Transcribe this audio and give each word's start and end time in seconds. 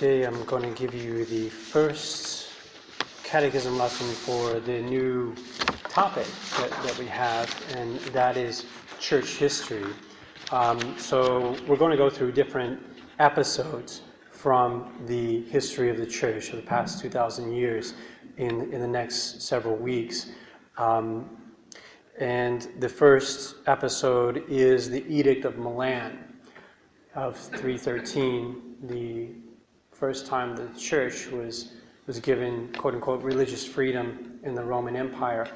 Today 0.00 0.24
I'm 0.24 0.42
going 0.46 0.62
to 0.62 0.80
give 0.80 0.94
you 0.94 1.26
the 1.26 1.50
first 1.50 2.48
catechism 3.22 3.76
lesson 3.76 4.06
for 4.06 4.58
the 4.58 4.80
new 4.80 5.34
topic 5.90 6.26
that, 6.56 6.70
that 6.70 6.98
we 6.98 7.04
have, 7.04 7.54
and 7.76 7.98
that 8.14 8.38
is 8.38 8.64
church 8.98 9.36
history. 9.36 9.84
Um, 10.52 10.98
so 10.98 11.54
we're 11.68 11.76
going 11.76 11.90
to 11.90 11.98
go 11.98 12.08
through 12.08 12.32
different 12.32 12.80
episodes 13.18 14.00
from 14.30 14.90
the 15.04 15.42
history 15.50 15.90
of 15.90 15.98
the 15.98 16.06
church 16.06 16.48
for 16.48 16.56
the 16.56 16.62
past 16.62 17.02
2,000 17.02 17.52
years 17.52 17.92
in, 18.38 18.72
in 18.72 18.80
the 18.80 18.88
next 18.88 19.42
several 19.42 19.76
weeks. 19.76 20.30
Um, 20.78 21.28
and 22.18 22.66
the 22.78 22.88
first 22.88 23.56
episode 23.66 24.44
is 24.48 24.88
the 24.88 25.04
Edict 25.14 25.44
of 25.44 25.58
Milan 25.58 26.24
of 27.14 27.36
313, 27.36 28.76
the 28.84 29.28
first 30.00 30.26
time 30.26 30.56
the 30.56 30.66
church 30.80 31.26
was, 31.26 31.72
was 32.06 32.18
given 32.18 32.72
quote 32.78 32.94
unquote 32.94 33.22
religious 33.22 33.66
freedom 33.66 34.40
in 34.42 34.54
the 34.54 34.64
Roman 34.64 34.96
Empire. 34.96 35.46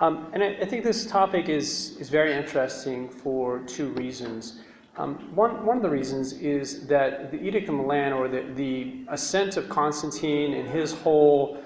Um, 0.00 0.26
and 0.34 0.44
I, 0.44 0.48
I, 0.60 0.66
think 0.66 0.84
this 0.84 1.06
topic 1.06 1.48
is, 1.48 1.96
is 1.98 2.10
very 2.10 2.34
interesting 2.34 3.08
for 3.08 3.60
two 3.60 3.88
reasons. 3.92 4.60
Um, 4.98 5.34
one, 5.34 5.64
one 5.64 5.78
of 5.78 5.82
the 5.82 5.88
reasons 5.88 6.34
is 6.34 6.86
that 6.88 7.30
the 7.30 7.40
Edict 7.42 7.70
of 7.70 7.74
Milan, 7.74 8.12
or 8.12 8.28
the, 8.28 8.42
the 8.54 9.04
ascent 9.08 9.56
of 9.56 9.68
Constantine 9.70 10.54
and 10.54 10.68
his 10.68 10.92
whole 10.92 11.62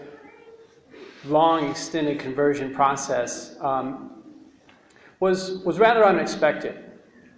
long 1.25 1.69
extended 1.69 2.21
conversion 2.21 2.73
process, 2.73 3.57
um, 3.61 4.23
was, 5.19 5.59
was 5.65 5.81
rather 5.81 6.05
unexpected. 6.05 6.94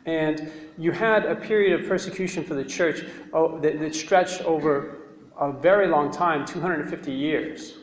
And 0.07 0.53
you 0.79 0.93
had 0.93 1.27
a 1.27 1.35
period 1.35 1.79
of 1.79 1.89
persecution 1.89 2.45
for 2.45 2.55
the 2.55 2.65
church 2.65 3.05
oh, 3.33 3.59
that, 3.59 3.95
stretched 3.95 4.41
over 4.43 4.99
a 5.39 5.53
very 5.53 5.89
long 5.89 6.13
time 6.13 6.47
250 6.47 7.13
years. 7.13 7.79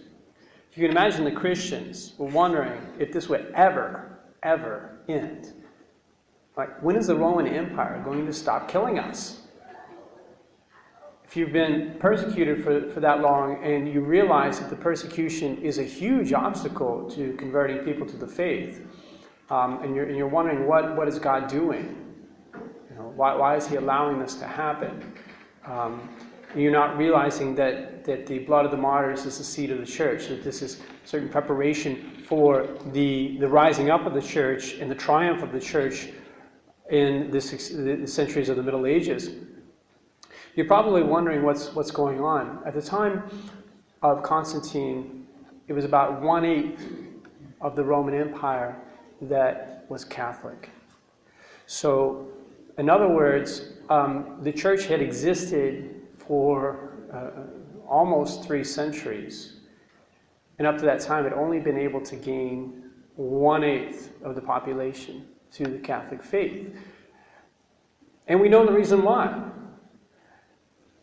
You 0.73 0.81
can 0.81 0.91
imagine 0.91 1.25
the 1.25 1.31
Christians 1.31 2.13
were 2.17 2.27
wondering 2.27 2.81
if 2.97 3.11
this 3.11 3.27
would 3.29 3.51
ever, 3.53 4.19
ever 4.41 4.97
end. 5.07 5.53
Like, 6.55 6.81
when 6.81 6.95
is 6.95 7.07
the 7.07 7.16
Roman 7.16 7.45
Empire 7.45 8.01
going 8.03 8.25
to 8.25 8.33
stop 8.33 8.69
killing 8.69 8.99
us? 8.99 9.41
If 11.25 11.35
you've 11.35 11.51
been 11.51 11.97
persecuted 11.99 12.63
for, 12.63 12.89
for 12.91 12.99
that 13.01 13.21
long 13.21 13.63
and 13.63 13.91
you 13.91 14.01
realize 14.01 14.59
that 14.59 14.69
the 14.69 14.75
persecution 14.75 15.57
is 15.61 15.79
a 15.79 15.83
huge 15.83 16.31
obstacle 16.31 17.09
to 17.11 17.33
converting 17.33 17.79
people 17.79 18.05
to 18.07 18.16
the 18.16 18.27
faith, 18.27 18.85
um, 19.49 19.81
and, 19.83 19.95
you're, 19.95 20.05
and 20.05 20.16
you're 20.16 20.27
wondering 20.27 20.67
what, 20.67 20.95
what 20.95 21.07
is 21.07 21.19
God 21.19 21.47
doing? 21.47 22.02
You 22.94 22.99
know, 22.99 23.13
why, 23.16 23.33
why 23.36 23.55
is 23.55 23.67
he 23.67 23.77
allowing 23.77 24.19
this 24.19 24.36
to 24.36 24.45
happen? 24.45 25.13
Um, 25.66 26.08
you're 26.55 26.72
not 26.72 26.95
realizing 26.95 27.55
that, 27.55 28.05
that 28.05 28.27
the 28.27 28.39
blood 28.39 28.66
of 28.66 28.72
the 28.72 28.77
martyrs 28.77 29.25
is 29.25 29.39
the 29.39 29.44
seed 29.44 29.72
of 29.72 29.80
the 29.80 29.85
church, 29.85 30.27
that 30.27 30.44
this 30.44 30.61
is 30.61 30.80
certain 31.03 31.27
preparation 31.27 32.23
for 32.27 32.67
the, 32.91 33.38
the 33.39 33.47
rising 33.47 33.89
up 33.89 34.05
of 34.05 34.13
the 34.13 34.22
church 34.22 34.73
and 34.73 34.91
the 34.91 34.95
triumph 34.95 35.41
of 35.41 35.52
the 35.52 35.59
church 35.59 36.09
in 36.91 37.31
the 37.31 37.41
centuries 38.05 38.50
of 38.50 38.58
the 38.58 38.63
Middle 38.63 38.85
Ages. 38.85 39.31
You're 40.53 40.67
probably 40.67 41.02
wondering 41.02 41.41
what's, 41.41 41.73
what's 41.73 41.89
going 41.89 42.22
on. 42.22 42.61
At 42.63 42.75
the 42.75 42.81
time 42.81 43.23
of 44.03 44.22
Constantine, 44.22 45.25
it 45.67 45.73
was 45.73 45.85
about 45.85 46.22
one 46.22 46.45
eighth 46.45 46.85
of 47.59 47.75
the 47.75 47.83
Roman 47.83 48.13
Empire 48.13 48.75
that 49.22 49.88
was 49.89 50.05
Catholic. 50.05 50.69
So 51.66 52.28
in 52.77 52.89
other 52.89 53.07
words, 53.07 53.73
um, 53.89 54.38
the 54.41 54.52
church 54.52 54.85
had 54.85 55.02
existed 55.02 56.02
for 56.17 56.93
uh, 57.13 57.88
almost 57.88 58.43
three 58.43 58.63
centuries. 58.63 59.57
And 60.57 60.67
up 60.67 60.77
to 60.77 60.85
that 60.85 60.99
time, 60.99 61.23
had 61.23 61.33
only 61.33 61.59
been 61.59 61.78
able 61.78 62.01
to 62.01 62.16
gain 62.16 62.84
one 63.16 63.63
eighth 63.63 64.11
of 64.23 64.35
the 64.35 64.41
population 64.41 65.28
to 65.51 65.66
the 65.66 65.79
Catholic 65.79 66.23
faith. 66.23 66.75
And 68.28 68.39
we 68.39 68.50
know 68.50 68.66
the 68.66 68.72
reason 68.72 69.03
why. 69.03 69.51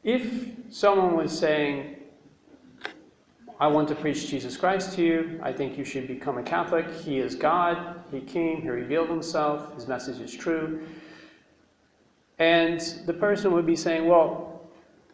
If 0.03 0.49
someone 0.71 1.17
was 1.17 1.37
saying, 1.37 1.97
I 3.61 3.67
want 3.67 3.89
to 3.89 3.95
preach 3.95 4.27
Jesus 4.27 4.57
Christ 4.57 4.95
to 4.95 5.03
you. 5.03 5.39
I 5.43 5.53
think 5.53 5.77
you 5.77 5.85
should 5.85 6.09
become 6.09 6.39
a 6.39 6.43
Catholic. 6.43 6.91
He 6.91 7.19
is 7.19 7.35
God. 7.35 8.03
He 8.11 8.23
came. 8.23 8.63
He 8.63 8.71
revealed 8.71 9.11
himself. 9.11 9.75
His 9.75 9.87
message 9.87 10.19
is 10.19 10.33
true. 10.33 10.81
And 12.41 12.81
the 13.05 13.13
person 13.13 13.53
would 13.53 13.67
be 13.67 13.77
saying, 13.77 14.09
Well, 14.09 14.63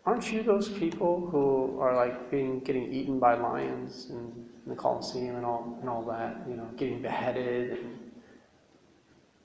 aren't 0.06 0.32
you 0.32 0.42
those 0.44 0.68
people 0.68 1.28
who 1.30 1.78
are 1.80 1.94
like 1.94 2.30
being 2.30 2.60
getting 2.60 2.92
eaten 2.92 3.18
by 3.18 3.34
lions 3.34 4.06
in, 4.10 4.16
in 4.64 4.70
the 4.70 4.76
Colosseum 4.76 5.34
and 5.34 5.44
all 5.44 5.76
and 5.80 5.90
all 5.90 6.02
that, 6.04 6.36
you 6.48 6.56
know, 6.56 6.68
getting 6.76 7.02
beheaded 7.02 7.72
and 7.72 7.98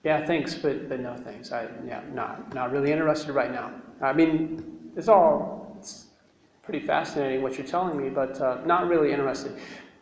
yeah, 0.04 0.26
thanks, 0.26 0.56
but 0.56 0.90
but 0.90 1.00
no 1.00 1.16
thanks. 1.18 1.52
I 1.52 1.68
yeah, 1.86 2.02
not 2.14 2.54
not 2.54 2.72
really 2.72 2.92
interested 2.92 3.34
right 3.34 3.52
now. 3.52 3.72
I 4.02 4.14
mean, 4.14 4.92
it's 4.96 5.08
all 5.08 5.76
it's 5.80 6.06
pretty 6.64 6.86
fascinating 6.86 7.42
what 7.42 7.58
you're 7.58 7.68
telling 7.68 8.02
me, 8.02 8.10
but 8.10 8.40
uh, 8.40 8.62
not 8.66 8.88
really 8.88 9.12
interested 9.12 9.58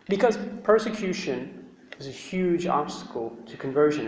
because 0.08 0.38
persecution 0.64 1.66
is 1.98 2.08
a 2.08 2.12
huge 2.12 2.66
obstacle 2.66 3.38
to 3.46 3.58
conversion 3.58 4.08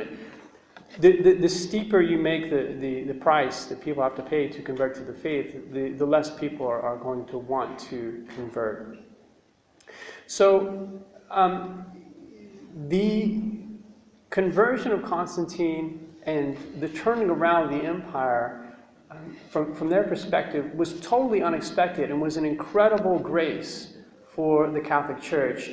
the, 0.99 1.21
the, 1.21 1.33
the, 1.33 1.49
steeper 1.49 2.01
you 2.01 2.17
make 2.17 2.49
the, 2.49 2.75
the, 2.79 3.03
the 3.03 3.13
price 3.13 3.65
that 3.65 3.81
people 3.81 4.03
have 4.03 4.15
to 4.15 4.21
pay 4.21 4.47
to 4.49 4.61
convert 4.61 4.95
to 4.95 5.01
the 5.01 5.13
faith, 5.13 5.71
the, 5.71 5.89
the 5.93 6.05
less 6.05 6.37
people 6.37 6.67
are, 6.67 6.81
are 6.81 6.97
going 6.97 7.25
to 7.27 7.37
want 7.37 7.79
to 7.79 8.25
convert. 8.35 8.97
So, 10.27 11.01
um, 11.29 11.85
the 12.87 13.41
conversion 14.29 14.91
of 14.91 15.03
Constantine 15.03 16.07
and 16.23 16.57
the 16.79 16.89
turning 16.89 17.29
around 17.29 17.71
the 17.71 17.85
empire, 17.85 18.75
um, 19.09 19.35
from, 19.49 19.73
from 19.73 19.89
their 19.89 20.03
perspective, 20.03 20.73
was 20.73 20.99
totally 21.01 21.41
unexpected 21.41 22.11
and 22.11 22.21
was 22.21 22.37
an 22.37 22.45
incredible 22.45 23.17
grace 23.19 23.93
for 24.33 24.69
the 24.69 24.79
Catholic 24.79 25.21
Church. 25.21 25.71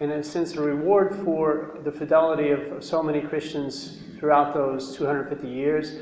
And 0.00 0.12
in 0.12 0.20
a 0.20 0.24
sense, 0.24 0.54
a 0.54 0.60
reward 0.60 1.14
for 1.24 1.78
the 1.84 1.90
fidelity 1.90 2.50
of, 2.50 2.60
of 2.72 2.84
so 2.84 3.02
many 3.02 3.20
Christians 3.20 3.98
throughout 4.18 4.54
those 4.54 4.96
250 4.96 5.48
years. 5.48 5.96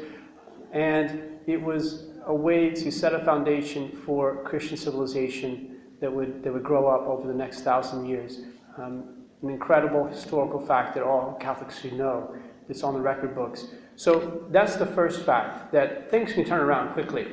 And 0.73 1.23
it 1.47 1.61
was 1.61 2.09
a 2.27 2.35
way 2.35 2.71
to 2.71 2.91
set 2.91 3.15
a 3.15 3.25
foundation 3.25 3.91
for 4.05 4.43
Christian 4.45 4.77
civilization 4.77 5.79
that 6.01 6.13
would, 6.13 6.43
that 6.43 6.53
would 6.53 6.65
grow 6.65 6.89
up 6.89 7.07
over 7.07 7.27
the 7.27 7.35
next 7.35 7.63
thousand 7.63 8.07
years. 8.07 8.41
Um, 8.77 9.17
an 9.43 9.51
incredible 9.51 10.05
historical 10.07 10.61
fact 10.61 10.95
that 10.95 11.03
all 11.03 11.35
Catholics 11.41 11.81
should 11.81 11.95
know. 11.95 12.35
It's 12.69 12.83
on 12.83 12.95
the 12.95 13.01
record 13.01 13.35
books. 13.35 13.67
So 13.95 14.45
that's 14.51 14.77
the 14.77 14.87
first 14.87 15.25
fact 15.25 15.73
that 15.73 16.11
things 16.11 16.33
can 16.33 16.45
turn 16.45 16.61
around 16.61 16.93
quickly. 16.93 17.29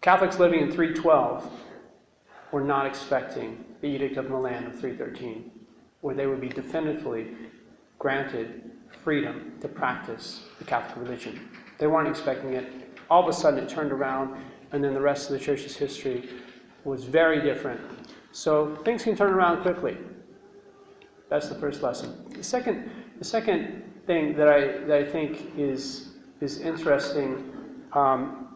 Catholics 0.00 0.38
living 0.38 0.60
in 0.60 0.70
312 0.70 1.50
were 2.52 2.60
not 2.60 2.86
expecting 2.86 3.64
the 3.80 3.86
Edict 3.88 4.16
of 4.16 4.30
Milan 4.30 4.66
of 4.66 4.72
313, 4.78 5.50
where 6.00 6.14
they 6.14 6.26
would 6.26 6.40
be 6.40 6.48
definitively 6.48 7.28
granted 7.98 8.70
freedom 9.02 9.52
to 9.60 9.68
practice 9.68 10.44
the 10.58 10.64
Catholic 10.64 10.96
religion. 11.08 11.48
They 11.78 11.86
weren't 11.86 12.08
expecting 12.08 12.54
it. 12.54 12.66
All 13.10 13.22
of 13.22 13.28
a 13.28 13.32
sudden, 13.32 13.60
it 13.60 13.68
turned 13.68 13.92
around, 13.92 14.36
and 14.72 14.82
then 14.82 14.94
the 14.94 15.00
rest 15.00 15.30
of 15.30 15.38
the 15.38 15.44
church's 15.44 15.76
history 15.76 16.28
was 16.84 17.04
very 17.04 17.40
different. 17.42 17.80
So 18.32 18.76
things 18.84 19.02
can 19.02 19.16
turn 19.16 19.32
around 19.32 19.62
quickly. 19.62 19.96
That's 21.28 21.48
the 21.48 21.54
first 21.54 21.82
lesson. 21.82 22.26
The 22.34 22.42
second, 22.42 22.90
the 23.18 23.24
second 23.24 23.82
thing 24.06 24.36
that 24.36 24.48
I, 24.48 24.78
that 24.86 24.98
I 24.98 25.04
think 25.04 25.52
is, 25.56 26.08
is 26.40 26.60
interesting 26.60 27.52
um, 27.92 28.47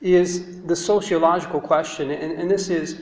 is 0.00 0.62
the 0.62 0.76
sociological 0.76 1.60
question, 1.60 2.10
and, 2.10 2.32
and 2.38 2.50
this 2.50 2.68
is 2.68 3.00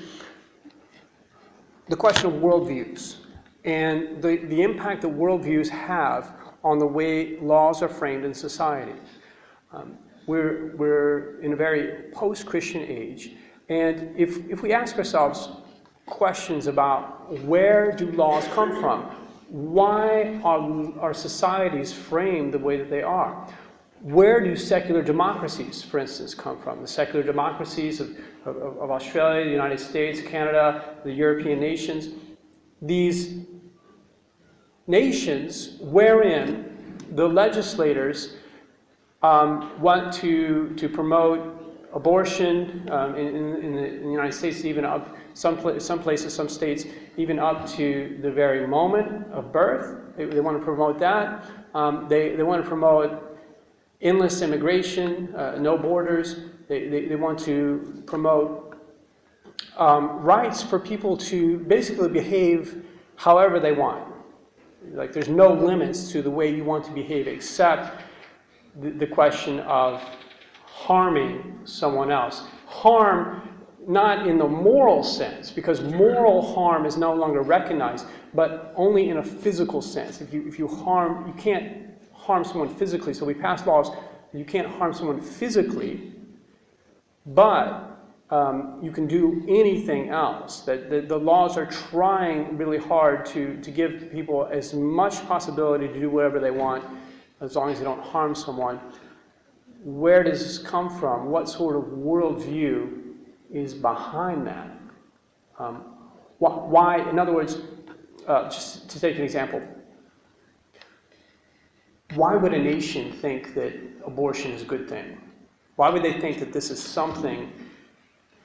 the 1.88 1.96
question 1.96 2.26
of 2.26 2.34
worldviews 2.34 3.16
and 3.64 4.22
the, 4.22 4.36
the 4.36 4.62
impact 4.62 5.02
that 5.02 5.08
worldviews 5.08 5.68
have 5.68 6.34
on 6.62 6.78
the 6.78 6.86
way 6.86 7.38
laws 7.40 7.82
are 7.82 7.88
framed 7.88 8.24
in 8.24 8.34
society. 8.34 8.98
Um, 9.72 9.98
we're, 10.26 10.74
we're 10.76 11.40
in 11.40 11.52
a 11.52 11.56
very 11.56 12.10
post 12.12 12.46
Christian 12.46 12.82
age, 12.82 13.32
and 13.68 14.14
if, 14.16 14.48
if 14.48 14.62
we 14.62 14.72
ask 14.72 14.96
ourselves 14.96 15.48
questions 16.06 16.66
about 16.66 17.38
where 17.42 17.92
do 17.92 18.10
laws 18.12 18.46
come 18.48 18.80
from, 18.80 19.02
why 19.48 20.40
are 20.42 20.98
our 21.00 21.14
societies 21.14 21.92
framed 21.92 22.52
the 22.52 22.58
way 22.58 22.76
that 22.76 22.90
they 22.90 23.02
are? 23.02 23.48
Where 24.04 24.44
do 24.44 24.54
secular 24.54 25.00
democracies, 25.00 25.82
for 25.82 25.98
instance, 25.98 26.34
come 26.34 26.60
from? 26.60 26.82
The 26.82 26.86
secular 26.86 27.22
democracies 27.22 28.00
of, 28.00 28.14
of, 28.44 28.58
of 28.58 28.90
Australia, 28.90 29.46
the 29.46 29.50
United 29.50 29.80
States, 29.80 30.20
Canada, 30.20 30.96
the 31.04 31.10
European 31.10 31.58
nations, 31.58 32.08
these 32.82 33.46
nations 34.86 35.78
wherein 35.80 36.98
the 37.12 37.26
legislators 37.26 38.34
um, 39.22 39.80
want 39.80 40.12
to, 40.16 40.74
to 40.76 40.86
promote 40.86 41.88
abortion 41.94 42.86
um, 42.90 43.14
in, 43.14 43.26
in, 43.28 43.52
the, 43.74 43.84
in, 43.86 44.02
the, 44.02 44.10
United 44.10 44.34
States, 44.34 44.66
even 44.66 44.84
up 44.84 45.16
some, 45.32 45.80
some 45.80 45.98
places, 45.98 46.34
some 46.34 46.50
states, 46.50 46.84
even 47.16 47.38
up 47.38 47.66
to 47.70 48.18
the 48.20 48.30
very 48.30 48.66
moment 48.66 49.26
of 49.32 49.50
birth. 49.50 50.14
They, 50.14 50.26
they 50.26 50.40
want 50.40 50.58
to 50.58 50.62
promote 50.62 50.98
that. 50.98 51.46
Um, 51.72 52.04
they, 52.06 52.36
they 52.36 52.42
want 52.42 52.62
to 52.62 52.68
promote 52.68 53.33
endless 54.04 54.42
immigration, 54.42 55.34
uh, 55.34 55.56
no 55.58 55.76
borders. 55.76 56.36
They, 56.68 56.88
they, 56.88 57.06
they, 57.06 57.16
want 57.16 57.38
to 57.40 58.02
promote 58.06 58.78
um, 59.76 60.20
rights 60.20 60.62
for 60.62 60.78
people 60.78 61.16
to 61.16 61.58
basically 61.60 62.08
behave 62.08 62.84
however 63.16 63.58
they 63.58 63.72
want. 63.72 64.12
Like 64.92 65.12
there's 65.12 65.28
no 65.28 65.52
limits 65.52 66.12
to 66.12 66.22
the 66.22 66.30
way 66.30 66.54
you 66.54 66.64
want 66.64 66.84
to 66.84 66.92
behave 66.92 67.26
except 67.26 68.02
the, 68.80 68.90
the 68.90 69.06
question 69.06 69.60
of 69.60 70.02
harming 70.66 71.60
someone 71.64 72.10
else. 72.10 72.44
Harm 72.66 73.48
not 73.86 74.26
in 74.26 74.38
the 74.38 74.48
moral 74.48 75.02
sense, 75.02 75.50
because 75.50 75.82
moral 75.82 76.54
harm 76.54 76.86
is 76.86 76.96
no 76.96 77.12
longer 77.12 77.42
recognized, 77.42 78.06
but 78.32 78.72
only 78.76 79.10
in 79.10 79.18
a 79.18 79.22
physical 79.22 79.82
sense. 79.82 80.20
If 80.20 80.32
you, 80.32 80.46
if 80.46 80.58
you 80.58 80.66
harm, 80.66 81.26
you 81.26 81.34
can't 81.34 81.84
harm 82.24 82.44
someone 82.44 82.68
physically. 82.68 83.14
So 83.14 83.24
we 83.24 83.34
pass 83.34 83.66
laws, 83.66 83.90
you 84.32 84.44
can't 84.44 84.66
harm 84.66 84.92
someone 84.92 85.20
physically, 85.20 86.12
but 87.26 87.94
um, 88.30 88.80
you 88.82 88.90
can 88.90 89.06
do 89.06 89.44
anything 89.48 90.08
else. 90.08 90.60
That 90.60 90.90
the, 90.90 91.02
the, 91.02 91.18
laws 91.18 91.56
are 91.56 91.66
trying 91.66 92.56
really 92.56 92.78
hard 92.78 93.26
to, 93.26 93.60
to 93.60 93.70
give 93.70 94.10
people 94.10 94.48
as 94.50 94.74
much 94.74 95.24
possibility 95.28 95.86
to 95.88 96.00
do 96.00 96.10
whatever 96.10 96.40
they 96.40 96.50
want 96.50 96.84
as 97.40 97.54
long 97.54 97.70
as 97.70 97.78
they 97.78 97.84
don't 97.84 98.02
harm 98.02 98.34
someone. 98.34 98.80
Where 99.84 100.24
does 100.24 100.42
this 100.42 100.58
come 100.58 100.88
from? 100.98 101.26
What 101.26 101.48
sort 101.48 101.76
of 101.76 101.84
worldview 101.92 103.02
is 103.52 103.74
behind 103.74 104.46
that? 104.46 104.70
Um, 105.58 105.84
why, 106.38 107.08
in 107.08 107.18
other 107.18 107.32
words, 107.32 107.58
uh, 108.26 108.44
just 108.44 108.88
to 108.90 108.98
take 108.98 109.16
an 109.16 109.22
example, 109.22 109.62
why 112.14 112.36
would 112.36 112.52
a 112.52 112.58
nation 112.58 113.12
think 113.12 113.54
that 113.54 113.74
abortion 114.06 114.52
is 114.52 114.62
a 114.62 114.64
good 114.64 114.88
thing? 114.88 115.20
Why 115.76 115.90
would 115.90 116.02
they 116.02 116.20
think 116.20 116.38
that 116.38 116.52
this 116.52 116.70
is 116.70 116.82
something 116.82 117.52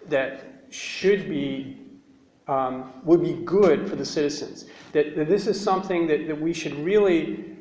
that 0.07 0.63
should 0.69 1.29
be 1.29 1.77
um, 2.47 2.93
would 3.03 3.21
be 3.21 3.33
good 3.45 3.87
for 3.87 3.95
the 3.95 4.05
citizens? 4.05 4.65
That, 4.93 5.15
that 5.15 5.29
this 5.29 5.45
is 5.45 5.59
something 5.59 6.07
that, 6.07 6.27
that 6.27 6.39
we 6.39 6.51
should 6.51 6.73
really 6.83 7.55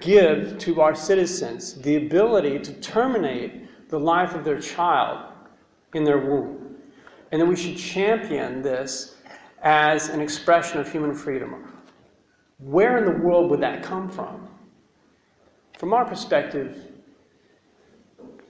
give 0.00 0.58
to 0.58 0.80
our 0.80 0.94
citizens 0.94 1.74
the 1.74 1.96
ability 1.96 2.58
to 2.58 2.72
terminate 2.80 3.88
the 3.88 3.98
life 3.98 4.34
of 4.34 4.44
their 4.44 4.60
child 4.60 5.32
in 5.94 6.04
their 6.04 6.18
womb. 6.18 6.76
And 7.30 7.40
that 7.40 7.46
we 7.46 7.56
should 7.56 7.76
champion 7.76 8.62
this 8.62 9.16
as 9.62 10.08
an 10.08 10.20
expression 10.20 10.80
of 10.80 10.90
human 10.90 11.14
freedom. 11.14 11.72
Where 12.58 12.98
in 12.98 13.04
the 13.04 13.24
world 13.24 13.50
would 13.50 13.60
that 13.60 13.82
come 13.82 14.08
from? 14.08 14.49
From 15.80 15.94
our 15.94 16.04
perspective, 16.04 16.76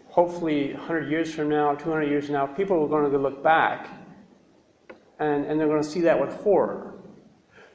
hopefully 0.08 0.74
100 0.74 1.08
years 1.08 1.32
from 1.32 1.48
now, 1.48 1.76
200 1.76 2.08
years 2.08 2.24
from 2.24 2.34
now, 2.34 2.44
people 2.44 2.82
are 2.82 2.88
going 2.88 3.08
to 3.08 3.18
look 3.18 3.40
back 3.40 3.88
and, 5.20 5.46
and 5.46 5.60
they're 5.60 5.68
going 5.68 5.80
to 5.80 5.88
see 5.88 6.00
that 6.00 6.20
with 6.20 6.34
horror. 6.42 6.94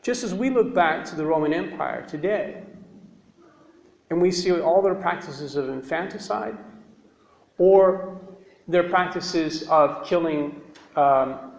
Just 0.01 0.25
as 0.25 0.33
we 0.33 0.49
look 0.49 0.75
back 0.75 1.05
to 1.05 1.15
the 1.15 1.25
Roman 1.25 1.53
Empire 1.53 2.05
today, 2.05 2.63
and 4.09 4.21
we 4.21 4.29
see 4.29 4.51
all 4.51 4.81
their 4.81 4.93
practices 4.93 5.55
of 5.55 5.69
infanticide 5.69 6.57
or 7.57 8.19
their 8.67 8.89
practices 8.89 9.63
of 9.69 10.05
killing 10.05 10.61
um, 10.97 11.53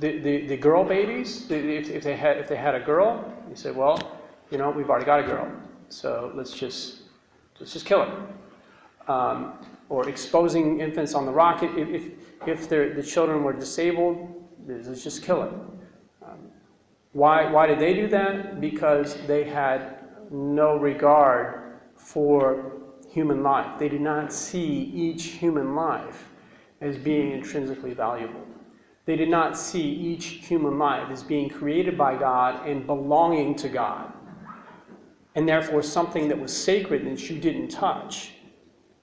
the, 0.00 0.18
the, 0.18 0.48
the, 0.48 0.56
girl 0.56 0.82
babies. 0.82 1.48
If, 1.48 1.90
if, 1.90 2.02
they 2.02 2.16
had, 2.16 2.38
if 2.38 2.48
they 2.48 2.56
had 2.56 2.74
a 2.74 2.80
girl, 2.80 3.32
you 3.48 3.54
say, 3.54 3.70
well, 3.70 4.00
you 4.50 4.58
know, 4.58 4.70
we've 4.70 4.90
already 4.90 5.06
got 5.06 5.20
a 5.20 5.22
girl, 5.22 5.48
so 5.88 6.32
let's 6.34 6.52
just, 6.52 7.02
let's 7.58 7.72
just 7.72 7.86
kill 7.86 8.04
her 8.04 9.12
um, 9.12 9.54
or 9.88 10.08
exposing 10.08 10.80
infants 10.80 11.14
on 11.14 11.26
the 11.26 11.32
rocket. 11.32 11.70
If, 11.76 11.88
if, 11.88 12.12
if 12.46 12.68
the 12.68 13.02
children 13.02 13.42
were 13.42 13.52
disabled, 13.52 14.48
let's 14.66 15.02
just 15.02 15.22
kill 15.22 15.42
it. 15.42 15.52
Um, 16.22 16.38
why, 17.12 17.50
why 17.50 17.66
did 17.66 17.78
they 17.78 17.94
do 17.94 18.06
that? 18.08 18.60
Because 18.60 19.16
they 19.26 19.44
had 19.44 19.98
no 20.30 20.76
regard 20.76 21.80
for 21.96 22.72
human 23.10 23.42
life. 23.42 23.78
They 23.78 23.88
did 23.88 24.02
not 24.02 24.32
see 24.32 24.92
each 24.94 25.24
human 25.24 25.74
life 25.74 26.28
as 26.80 26.96
being 26.96 27.32
intrinsically 27.32 27.94
valuable. 27.94 28.46
They 29.06 29.16
did 29.16 29.30
not 29.30 29.56
see 29.56 29.82
each 29.82 30.26
human 30.46 30.78
life 30.78 31.10
as 31.10 31.22
being 31.22 31.48
created 31.48 31.96
by 31.96 32.16
God 32.16 32.68
and 32.68 32.86
belonging 32.86 33.54
to 33.56 33.68
God, 33.68 34.12
and 35.38 35.48
therefore 35.48 35.84
something 35.84 36.26
that 36.26 36.36
was 36.36 36.52
sacred 36.52 37.02
and 37.02 37.16
that 37.16 37.30
you 37.30 37.38
didn't 37.38 37.68
touch 37.68 38.32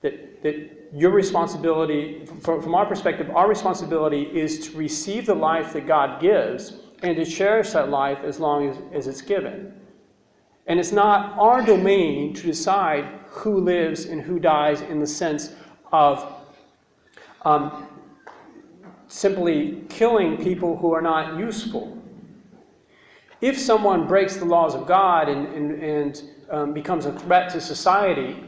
that, 0.01 0.43
that 0.43 0.89
your 0.93 1.11
responsibility, 1.11 2.25
from, 2.41 2.61
from 2.61 2.75
our 2.75 2.85
perspective, 2.85 3.29
our 3.31 3.47
responsibility 3.47 4.23
is 4.23 4.67
to 4.67 4.77
receive 4.77 5.25
the 5.25 5.33
life 5.33 5.71
that 5.71 5.87
God 5.87 6.19
gives 6.19 6.73
and 7.03 7.15
to 7.15 7.23
cherish 7.23 7.69
that 7.69 7.89
life 7.89 8.19
as 8.25 8.37
long 8.37 8.67
as, 8.69 8.77
as 8.91 9.07
it's 9.07 9.21
given. 9.21 9.73
And 10.67 10.77
it's 10.77 10.91
not 10.91 11.39
our 11.39 11.65
domain 11.65 12.33
to 12.33 12.41
decide 12.41 13.05
who 13.27 13.61
lives 13.61 14.03
and 14.03 14.21
who 14.21 14.37
dies 14.37 14.81
in 14.81 14.99
the 14.99 15.07
sense 15.07 15.55
of 15.93 16.29
um, 17.43 17.87
simply 19.07 19.85
killing 19.87 20.35
people 20.43 20.75
who 20.75 20.93
are 20.93 21.01
not 21.01 21.39
useful. 21.39 21.97
If 23.45 23.59
someone 23.59 24.07
breaks 24.07 24.37
the 24.37 24.45
laws 24.45 24.73
of 24.73 24.87
God 24.87 25.29
and, 25.29 25.45
and, 25.53 25.83
and 25.83 26.23
um, 26.49 26.73
becomes 26.73 27.05
a 27.05 27.13
threat 27.13 27.47
to 27.51 27.61
society, 27.61 28.43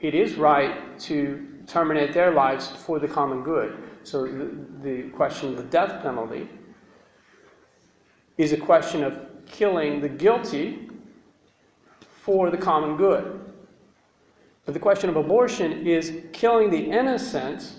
it 0.00 0.14
is 0.14 0.36
right 0.36 0.98
to 1.00 1.46
terminate 1.66 2.14
their 2.14 2.30
lives 2.30 2.68
for 2.68 2.98
the 2.98 3.06
common 3.06 3.42
good. 3.42 3.76
So 4.04 4.24
the, 4.24 4.50
the 4.82 5.10
question 5.10 5.50
of 5.50 5.58
the 5.58 5.64
death 5.64 6.02
penalty 6.02 6.48
is 8.38 8.54
a 8.54 8.56
question 8.56 9.04
of 9.04 9.20
killing 9.44 10.00
the 10.00 10.08
guilty 10.08 10.88
for 12.00 12.48
the 12.48 12.56
common 12.56 12.96
good. 12.96 13.38
But 14.64 14.72
the 14.72 14.80
question 14.80 15.10
of 15.10 15.16
abortion 15.16 15.86
is 15.86 16.22
killing 16.32 16.70
the 16.70 16.82
innocent 16.82 17.70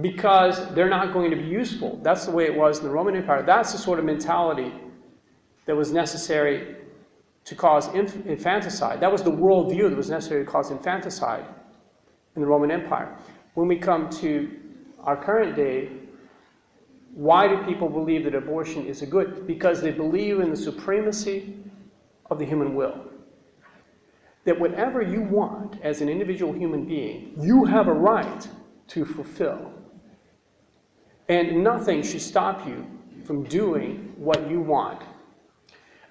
because 0.00 0.72
they're 0.72 0.88
not 0.88 1.12
going 1.12 1.32
to 1.32 1.36
be 1.36 1.48
useful. 1.48 1.98
That's 2.04 2.26
the 2.26 2.30
way 2.30 2.44
it 2.44 2.54
was 2.54 2.78
in 2.78 2.84
the 2.84 2.90
Roman 2.90 3.16
Empire. 3.16 3.42
That's 3.42 3.72
the 3.72 3.78
sort 3.78 3.98
of 3.98 4.04
mentality 4.04 4.72
that 5.68 5.76
was 5.76 5.92
necessary 5.92 6.76
to 7.44 7.54
cause 7.54 7.94
inf- 7.94 8.26
infanticide. 8.26 9.00
That 9.00 9.12
was 9.12 9.22
the 9.22 9.30
worldview 9.30 9.90
that 9.90 9.96
was 9.96 10.08
necessary 10.08 10.42
to 10.42 10.50
cause 10.50 10.70
infanticide 10.70 11.44
in 12.34 12.40
the 12.40 12.48
Roman 12.48 12.70
Empire. 12.70 13.14
When 13.52 13.68
we 13.68 13.76
come 13.76 14.08
to 14.22 14.50
our 15.00 15.14
current 15.14 15.56
day, 15.56 15.90
why 17.12 17.48
do 17.48 17.62
people 17.64 17.90
believe 17.90 18.24
that 18.24 18.34
abortion 18.34 18.86
is 18.86 19.02
a 19.02 19.06
good? 19.06 19.46
Because 19.46 19.82
they 19.82 19.90
believe 19.90 20.40
in 20.40 20.48
the 20.48 20.56
supremacy 20.56 21.54
of 22.30 22.38
the 22.38 22.46
human 22.46 22.74
will. 22.74 23.04
That 24.46 24.58
whatever 24.58 25.02
you 25.02 25.20
want 25.20 25.82
as 25.82 26.00
an 26.00 26.08
individual 26.08 26.54
human 26.54 26.86
being, 26.86 27.34
you 27.38 27.66
have 27.66 27.88
a 27.88 27.92
right 27.92 28.48
to 28.86 29.04
fulfill. 29.04 29.70
And 31.28 31.62
nothing 31.62 32.02
should 32.02 32.22
stop 32.22 32.66
you 32.66 32.86
from 33.26 33.44
doing 33.44 34.14
what 34.16 34.48
you 34.48 34.60
want. 34.60 35.02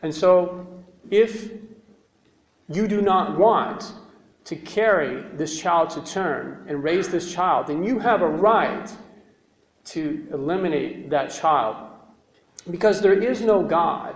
And 0.01 0.13
so 0.13 0.66
if 1.10 1.51
you 2.70 2.88
do 2.88 3.01
not 3.01 3.38
want 3.38 3.94
to 4.46 4.56
carry 4.56 5.24
this 5.34 5.60
child 5.60 5.89
to 5.92 6.04
term 6.04 6.66
and 6.68 6.84
raise 6.84 7.10
this 7.10 7.34
child, 7.34 7.68
then 7.68 7.84
you 7.84 8.00
have 8.00 8.22
a 8.22 8.27
right 8.27 8.89
to 9.86 10.27
eliminate 10.32 11.10
that 11.10 11.30
child. 11.32 11.75
Because 12.70 13.01
there 13.01 13.13
is 13.13 13.42
no 13.42 13.63
God. 13.63 14.16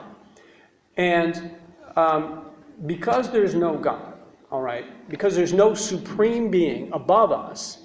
And 0.98 1.52
um, 1.96 2.46
because 2.86 3.30
there's 3.32 3.56
no 3.56 3.78
God, 3.78 4.14
all 4.52 4.62
right, 4.62 4.86
because 5.10 5.36
there's 5.36 5.54
no 5.54 5.74
supreme 5.74 6.50
being 6.50 6.90
above 6.94 7.32
us, 7.32 7.80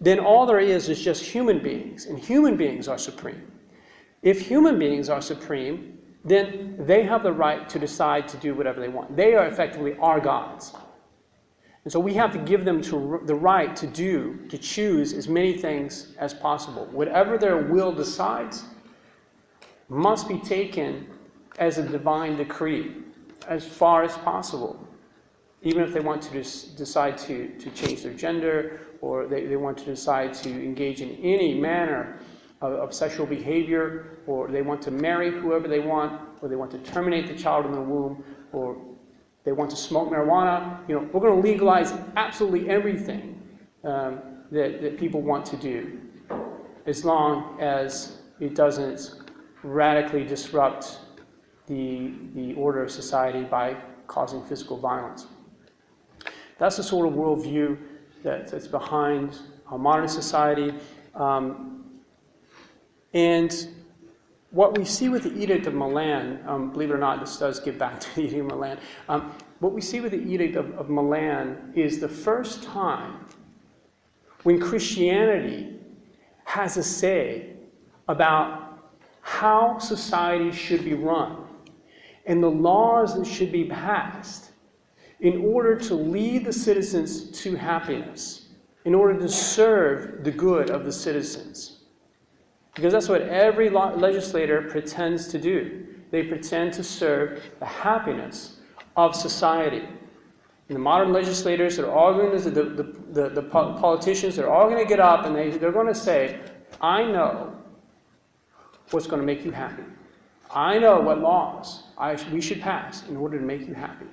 then 0.00 0.18
all 0.18 0.46
there 0.46 0.60
is 0.60 0.88
is 0.88 1.00
just 1.00 1.24
human 1.24 1.60
beings, 1.60 2.06
and 2.06 2.18
human 2.18 2.56
beings 2.56 2.88
are 2.88 2.98
supreme. 2.98 3.50
If 4.22 4.40
human 4.40 4.78
beings 4.78 5.08
are 5.08 5.20
supreme, 5.20 5.97
then 6.24 6.76
they 6.78 7.02
have 7.04 7.22
the 7.22 7.32
right 7.32 7.68
to 7.68 7.78
decide 7.78 8.28
to 8.28 8.36
do 8.38 8.54
whatever 8.54 8.80
they 8.80 8.88
want. 8.88 9.16
They 9.16 9.34
are 9.34 9.46
effectively 9.46 9.96
our 9.98 10.20
gods. 10.20 10.74
And 11.84 11.92
so 11.92 12.00
we 12.00 12.12
have 12.14 12.32
to 12.32 12.38
give 12.38 12.64
them 12.64 12.82
to 12.82 13.20
the 13.24 13.34
right 13.34 13.74
to 13.76 13.86
do, 13.86 14.40
to 14.48 14.58
choose 14.58 15.12
as 15.12 15.28
many 15.28 15.56
things 15.56 16.14
as 16.18 16.34
possible. 16.34 16.86
Whatever 16.86 17.38
their 17.38 17.62
will 17.62 17.92
decides 17.92 18.64
must 19.88 20.28
be 20.28 20.38
taken 20.38 21.06
as 21.58 21.78
a 21.78 21.82
divine 21.88 22.36
decree 22.36 22.96
as 23.46 23.66
far 23.66 24.02
as 24.02 24.16
possible. 24.18 24.86
even 25.62 25.82
if 25.82 25.92
they 25.92 26.00
want 26.00 26.22
to 26.22 26.30
decide 26.32 27.18
to, 27.18 27.48
to 27.58 27.70
change 27.70 28.02
their 28.02 28.12
gender 28.12 28.80
or 29.00 29.26
they, 29.26 29.46
they 29.46 29.56
want 29.56 29.76
to 29.76 29.84
decide 29.84 30.32
to 30.32 30.50
engage 30.50 31.00
in 31.00 31.10
any 31.16 31.54
manner 31.54 32.18
of, 32.60 32.72
of, 32.72 32.94
sexual 32.94 33.26
behavior, 33.26 34.18
or 34.26 34.48
they 34.48 34.62
want 34.62 34.82
to 34.82 34.90
marry 34.90 35.30
whoever 35.30 35.68
they 35.68 35.78
want, 35.78 36.20
or 36.42 36.48
they 36.48 36.56
want 36.56 36.70
to 36.70 36.78
terminate 36.78 37.26
the 37.26 37.34
child 37.34 37.66
in 37.66 37.72
the 37.72 37.80
womb, 37.80 38.24
or 38.52 38.76
they 39.44 39.52
want 39.52 39.70
to 39.70 39.76
smoke 39.76 40.10
marijuana. 40.10 40.78
You 40.88 40.96
know, 40.96 41.08
we're 41.12 41.20
going 41.20 41.40
to 41.40 41.48
legalize 41.48 41.92
absolutely 42.16 42.68
everything 42.68 43.40
um, 43.84 44.20
that, 44.50 44.82
that 44.82 44.98
people 44.98 45.22
want 45.22 45.46
to 45.46 45.56
do, 45.56 46.00
as 46.86 47.04
long 47.04 47.60
as 47.60 48.18
it 48.40 48.54
doesn't 48.54 49.30
radically 49.62 50.24
disrupt 50.24 50.98
the, 51.66 52.12
the 52.34 52.54
order 52.54 52.82
of 52.82 52.90
society 52.90 53.44
by 53.44 53.76
causing 54.06 54.42
physical 54.44 54.76
violence. 54.78 55.26
That's 56.58 56.76
the 56.76 56.82
sort 56.82 57.06
of 57.06 57.14
worldview 57.14 57.78
that, 58.24 58.48
that's 58.48 58.66
behind 58.66 59.38
our 59.68 59.78
modern 59.78 60.08
society. 60.08 60.74
Um, 61.14 61.77
and 63.14 63.68
what 64.50 64.78
we 64.78 64.84
see 64.84 65.08
with 65.08 65.24
the 65.24 65.38
Edict 65.38 65.66
of 65.66 65.74
Milan, 65.74 66.42
um, 66.46 66.72
believe 66.72 66.90
it 66.90 66.94
or 66.94 66.98
not, 66.98 67.20
this 67.20 67.36
does 67.36 67.60
give 67.60 67.78
back 67.78 68.00
to 68.00 68.14
the 68.14 68.22
Edict 68.22 68.40
of 68.40 68.46
Milan. 68.46 68.78
Um, 69.08 69.32
what 69.60 69.72
we 69.72 69.80
see 69.80 70.00
with 70.00 70.12
the 70.12 70.22
Edict 70.22 70.56
of, 70.56 70.70
of 70.78 70.88
Milan 70.88 71.72
is 71.74 72.00
the 72.00 72.08
first 72.08 72.62
time 72.62 73.26
when 74.44 74.58
Christianity 74.58 75.74
has 76.44 76.76
a 76.76 76.82
say 76.82 77.54
about 78.08 78.90
how 79.20 79.78
society 79.78 80.50
should 80.50 80.84
be 80.84 80.94
run 80.94 81.44
and 82.24 82.42
the 82.42 82.50
laws 82.50 83.18
that 83.18 83.26
should 83.26 83.52
be 83.52 83.64
passed 83.64 84.52
in 85.20 85.44
order 85.44 85.76
to 85.76 85.94
lead 85.94 86.44
the 86.44 86.52
citizens 86.52 87.30
to 87.42 87.56
happiness, 87.56 88.48
in 88.84 88.94
order 88.94 89.18
to 89.18 89.28
serve 89.28 90.22
the 90.24 90.30
good 90.30 90.70
of 90.70 90.84
the 90.84 90.92
citizens. 90.92 91.77
Because 92.78 92.92
that's 92.92 93.08
what 93.08 93.22
every 93.22 93.70
legislator 93.70 94.62
pretends 94.62 95.26
to 95.28 95.38
do. 95.38 95.84
They 96.12 96.22
pretend 96.22 96.72
to 96.74 96.84
serve 96.84 97.42
the 97.58 97.66
happiness 97.66 98.60
of 98.96 99.16
society. 99.16 99.80
And 99.80 100.76
the 100.76 100.78
modern 100.78 101.12
legislators 101.12 101.76
they're 101.76 101.90
all 101.90 102.14
going 102.14 102.40
to, 102.40 102.50
the, 102.50 102.62
the, 102.62 102.82
the, 103.10 103.28
the 103.30 103.42
politicians, 103.42 104.38
are 104.38 104.48
all 104.48 104.68
going 104.70 104.80
to 104.80 104.88
get 104.88 105.00
up 105.00 105.26
and 105.26 105.34
they, 105.34 105.50
they're 105.50 105.72
going 105.72 105.88
to 105.88 105.94
say, 105.94 106.38
I 106.80 107.02
know 107.02 107.52
what's 108.92 109.08
going 109.08 109.20
to 109.20 109.26
make 109.26 109.44
you 109.44 109.50
happy. 109.50 109.82
I 110.54 110.78
know 110.78 111.00
what 111.00 111.18
laws 111.18 111.82
I, 111.98 112.16
we 112.30 112.40
should 112.40 112.60
pass 112.60 113.08
in 113.08 113.16
order 113.16 113.40
to 113.40 113.44
make 113.44 113.66
you 113.66 113.74
happy. 113.74 114.06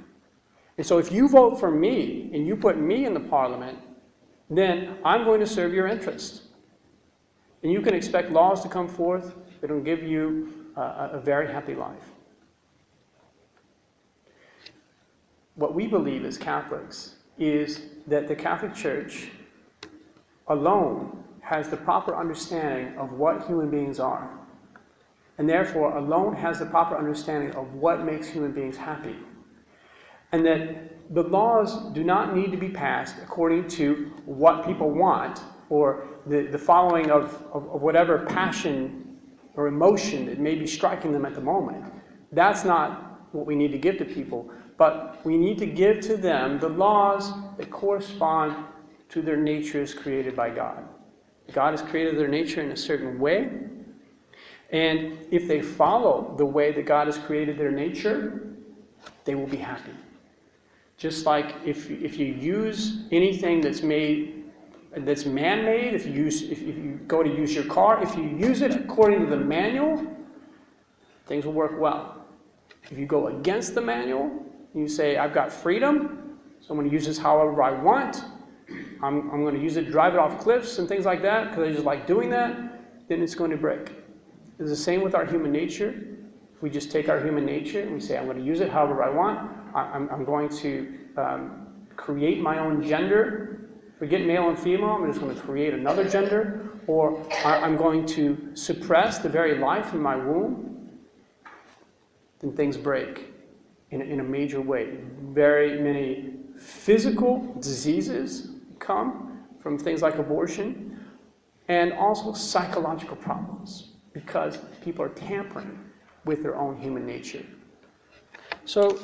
And 0.80 0.88
so 0.88 0.98
if 0.98 1.12
you 1.12 1.30
vote 1.30 1.60
for 1.60 1.70
me 1.70 2.32
and 2.34 2.48
you 2.48 2.56
put 2.56 2.80
me 2.80 3.06
in 3.06 3.14
the 3.14 3.20
parliament, 3.20 3.78
then 4.50 4.98
I'm 5.06 5.24
going 5.24 5.40
to 5.40 5.46
serve 5.46 5.72
your 5.72 5.86
interest. 5.86 6.45
And 7.66 7.74
you 7.74 7.82
can 7.82 7.96
expect 7.96 8.30
laws 8.30 8.62
to 8.62 8.70
come 8.70 8.88
forth 8.88 9.34
that 9.60 9.72
will 9.72 9.82
give 9.82 10.04
you 10.04 10.54
uh, 10.78 11.10
a 11.14 11.20
very 11.20 11.52
happy 11.52 11.74
life. 11.74 12.12
What 15.56 15.74
we 15.74 15.88
believe 15.88 16.26
as 16.26 16.38
Catholics 16.38 17.16
is 17.40 17.82
that 18.06 18.28
the 18.28 18.36
Catholic 18.36 18.76
Church 18.76 19.32
alone 20.48 21.24
has 21.42 21.68
the 21.68 21.78
proper 21.78 22.16
understanding 22.16 22.96
of 23.00 23.14
what 23.14 23.48
human 23.48 23.72
beings 23.72 24.00
are, 24.00 24.30
and 25.40 25.50
therefore 25.50 25.98
alone 25.98 26.36
has 26.36 26.60
the 26.60 26.68
proper 26.68 26.96
understanding 26.96 27.50
of 27.56 27.74
what 27.74 28.06
makes 28.06 28.28
human 28.28 28.52
beings 28.52 28.78
happy 28.78 29.16
and 30.32 30.46
that 30.46 31.14
the 31.16 31.24
laws 31.24 31.92
do 31.94 32.04
not 32.04 32.36
need 32.36 32.52
to 32.52 32.58
be 32.58 32.70
passed 32.70 33.16
according 33.24 33.68
to 33.70 34.12
what 34.26 34.66
people 34.66 34.92
want 34.92 35.40
or 35.70 36.08
the, 36.28 36.44
the 36.44 36.58
following 36.58 37.12
of, 37.12 37.44
of, 37.54 37.68
of 37.70 37.82
whatever 37.82 38.26
passion 38.26 39.18
or 39.56 39.68
emotion 39.68 40.26
that 40.26 40.40
may 40.40 40.56
be 40.56 40.68
striking 40.68 41.12
them 41.12 41.26
at 41.26 41.34
the 41.34 41.42
moment. 41.42 41.86
That's 42.32 42.66
not 42.66 43.34
what 43.34 43.46
we 43.46 43.56
need 43.56 43.72
to 43.72 43.78
give 43.78 43.98
to 43.98 44.06
people, 44.06 44.50
but 44.78 45.26
we 45.26 45.38
need 45.38 45.58
to 45.60 45.66
give 45.66 46.02
to 46.02 46.18
them 46.18 46.60
the 46.60 46.70
laws 46.70 47.34
that 47.58 47.72
correspond 47.72 48.56
to 49.10 49.22
their 49.22 49.38
natures 49.38 49.94
created 49.94 50.36
by 50.36 50.50
God. 50.50 50.84
God 51.54 51.72
has 51.72 51.82
created 51.82 52.18
their 52.18 52.28
nature 52.28 52.62
in 52.62 52.72
a 52.72 52.78
certain 52.78 53.20
way, 53.20 53.50
and 54.72 55.18
if 55.32 55.48
they 55.48 55.62
follow 55.62 56.34
the 56.38 56.46
way 56.46 56.72
that 56.72 56.86
God 56.86 57.08
has 57.08 57.18
created 57.18 57.58
their 57.58 57.72
nature, 57.72 58.56
they 59.24 59.36
will 59.36 59.48
be 59.48 59.58
happy. 59.58 59.92
Just 60.98 61.26
like 61.26 61.56
if, 61.66 61.90
if 61.92 62.18
you 62.18 62.26
use 62.26 63.04
anything 63.12 63.62
that's 63.62 63.84
made 63.84 64.45
that's 65.04 65.26
man-made, 65.26 65.94
if 65.94 66.06
you 66.06 66.14
use 66.14 66.44
if, 66.44 66.62
if 66.62 66.78
you 66.78 67.00
go 67.08 67.22
to 67.22 67.30
use 67.30 67.54
your 67.54 67.66
car, 67.66 68.02
if 68.02 68.16
you 68.16 68.24
use 68.24 68.62
it 68.62 68.76
according 68.76 69.20
to 69.22 69.26
the 69.26 69.36
manual, 69.36 70.06
things 71.26 71.46
will 71.46 71.54
work 71.54 71.80
well. 71.80 72.26
If 72.90 72.98
you 72.98 73.06
go 73.06 73.28
against 73.28 73.76
the 73.76 73.82
manual, 73.82 74.30
you 74.74 74.88
say, 74.88 75.18
I've 75.18 75.34
got 75.34 75.52
freedom, 75.52 76.38
so 76.60 76.68
I'm 76.70 76.78
going 76.78 76.90
to 76.90 76.94
use 76.94 77.06
this 77.06 77.18
however 77.18 77.62
I 77.64 77.72
want. 77.72 78.24
I'm, 79.02 79.30
I'm 79.32 79.42
going 79.44 79.56
to 79.56 79.62
use 79.62 79.78
it, 79.78 79.92
drive 79.92 80.14
it 80.14 80.20
off 80.20 80.40
cliffs 80.40 80.80
and 80.80 80.88
things 80.88 81.06
like 81.06 81.22
that, 81.24 81.50
because 81.50 81.68
I 81.68 81.72
just 81.72 81.86
like 81.86 82.08
doing 82.08 82.30
that, 82.30 83.08
then 83.08 83.22
it's 83.22 83.36
going 83.36 83.52
to 83.52 83.58
break. 83.58 83.92
It's 84.60 84.70
the 84.70 84.76
same 84.76 85.02
with 85.02 85.16
our 85.16 85.26
human 85.26 85.52
nature. 85.52 85.94
If 86.56 86.62
we 86.62 86.70
just 86.70 86.92
take 86.92 87.10
our 87.10 87.20
human 87.20 87.46
nature 87.46 87.82
and 87.82 87.94
we 87.94 88.00
say, 88.00 88.18
I'm 88.18 88.26
going 88.26 88.38
to 88.38 88.44
use 88.44 88.62
it 88.62 88.70
however 88.70 89.04
I 89.04 89.10
want, 89.10 89.52
I'm, 89.76 90.10
I'm 90.10 90.24
going 90.26 90.50
to 90.50 90.98
um, 91.18 91.68
create 91.96 92.42
my 92.42 92.60
own 92.60 92.82
gender, 92.82 93.55
forget 93.98 94.26
male 94.26 94.50
and 94.50 94.60
female, 94.60 94.92
I'm 94.92 95.08
just 95.08 95.20
going 95.20 95.36
to 95.36 95.42
create 95.42 95.74
another 95.74 96.08
gender, 96.08 96.70
or 96.88 97.26
I'm 97.44 97.78
going 97.78 98.06
to 98.08 98.52
suppress 98.54 99.20
the 99.20 99.30
very 99.30 99.58
life 99.58 99.94
in 99.94 100.02
my 100.02 100.16
womb, 100.16 100.90
then 102.40 102.56
things 102.56 102.78
break 102.78 103.34
in, 103.92 104.02
in 104.02 104.20
a 104.20 104.24
major 104.24 104.62
way. 104.62 104.98
Very 105.32 105.80
many 105.82 106.34
physical 106.58 107.56
diseases 107.60 108.50
come 108.80 109.44
from 109.60 109.78
things 109.78 110.02
like 110.02 110.18
abortion, 110.18 111.00
and 111.68 111.94
also 111.94 112.34
psychological 112.34 113.16
problems 113.16 113.94
because 114.14 114.60
people 114.84 115.04
are 115.04 115.10
tampering 115.10 115.80
with 116.26 116.44
their 116.44 116.56
own 116.56 116.78
human 116.80 117.06
nature. 117.06 117.44
So 118.66 119.00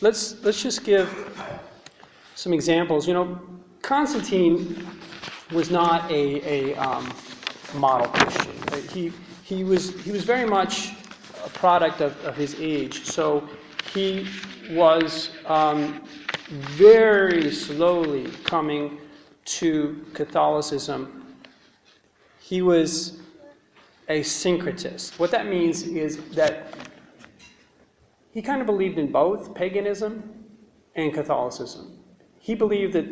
let's, 0.00 0.42
let's 0.42 0.62
just 0.62 0.84
give 0.84 1.08
some 2.34 2.52
examples. 2.52 3.06
You 3.06 3.14
know, 3.14 3.40
Constantine 3.86 4.84
was 5.52 5.70
not 5.70 6.10
a, 6.10 6.42
a 6.44 6.74
um, 6.74 7.14
model 7.76 8.08
Christian. 8.08 8.52
He, 8.92 9.12
he, 9.44 9.62
was, 9.62 10.00
he 10.02 10.10
was 10.10 10.24
very 10.24 10.44
much 10.44 10.90
a 11.44 11.48
product 11.50 12.00
of, 12.00 12.12
of 12.24 12.36
his 12.36 12.56
age. 12.58 13.04
So 13.04 13.48
he 13.94 14.26
was 14.72 15.30
um, 15.46 16.02
very 16.50 17.52
slowly 17.52 18.26
coming 18.42 18.98
to 19.44 20.04
Catholicism. 20.14 21.36
He 22.40 22.62
was 22.62 23.20
a 24.08 24.22
syncretist. 24.22 25.16
What 25.20 25.30
that 25.30 25.46
means 25.46 25.84
is 25.84 26.16
that 26.30 26.74
he 28.32 28.42
kind 28.42 28.60
of 28.60 28.66
believed 28.66 28.98
in 28.98 29.12
both 29.12 29.54
paganism 29.54 30.44
and 30.96 31.14
Catholicism. 31.14 32.00
He 32.40 32.56
believed 32.56 32.92
that, 32.94 33.06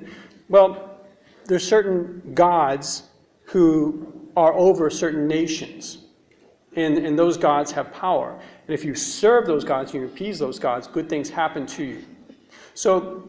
well, 0.49 0.99
there's 1.47 1.67
certain 1.67 2.33
gods 2.35 3.05
who 3.45 4.29
are 4.37 4.53
over 4.55 4.91
certain 4.91 5.27
nations, 5.27 5.99
and, 6.77 6.99
and 6.99 7.19
those 7.19 7.37
gods 7.37 7.71
have 7.73 7.93
power. 7.93 8.39
And 8.67 8.75
if 8.75 8.85
you 8.85 8.95
serve 8.95 9.47
those 9.47 9.65
gods, 9.65 9.95
you 9.95 10.05
appease 10.05 10.39
those 10.39 10.59
gods, 10.59 10.87
good 10.87 11.09
things 11.09 11.31
happen 11.31 11.67
to 11.67 11.85
you. 11.85 12.05
So 12.75 13.29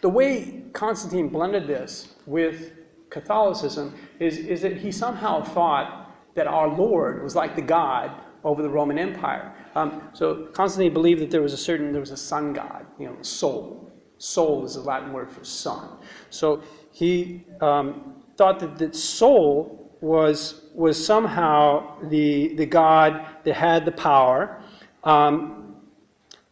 the 0.00 0.08
way 0.08 0.62
Constantine 0.72 1.28
blended 1.28 1.66
this 1.66 2.14
with 2.26 2.72
Catholicism 3.10 3.94
is, 4.18 4.38
is 4.38 4.62
that 4.62 4.76
he 4.76 4.90
somehow 4.92 5.42
thought 5.42 6.12
that 6.34 6.46
our 6.46 6.68
Lord 6.68 7.22
was 7.22 7.34
like 7.34 7.56
the 7.56 7.62
God 7.62 8.10
over 8.44 8.62
the 8.62 8.70
Roman 8.70 8.98
Empire. 8.98 9.52
Um, 9.74 10.02
so 10.12 10.46
Constantine 10.52 10.92
believed 10.92 11.20
that 11.20 11.30
there 11.30 11.42
was 11.42 11.52
a 11.52 11.56
certain, 11.56 11.92
there 11.92 12.00
was 12.00 12.10
a 12.10 12.16
sun 12.16 12.52
god, 12.52 12.86
you 12.98 13.06
know, 13.06 13.16
Sol. 13.22 13.92
Sol 14.18 14.64
is 14.64 14.74
the 14.74 14.80
Latin 14.80 15.12
word 15.12 15.30
for 15.30 15.44
sun. 15.44 15.88
So 16.30 16.62
he 16.92 17.44
um, 17.60 18.14
thought 18.36 18.58
that, 18.60 18.78
that 18.78 18.96
Sol 18.96 19.96
was, 20.00 20.62
was 20.74 21.04
somehow 21.04 21.98
the, 22.08 22.54
the 22.54 22.66
god 22.66 23.26
that 23.44 23.54
had 23.54 23.84
the 23.84 23.92
power, 23.92 24.62
um, 25.04 25.76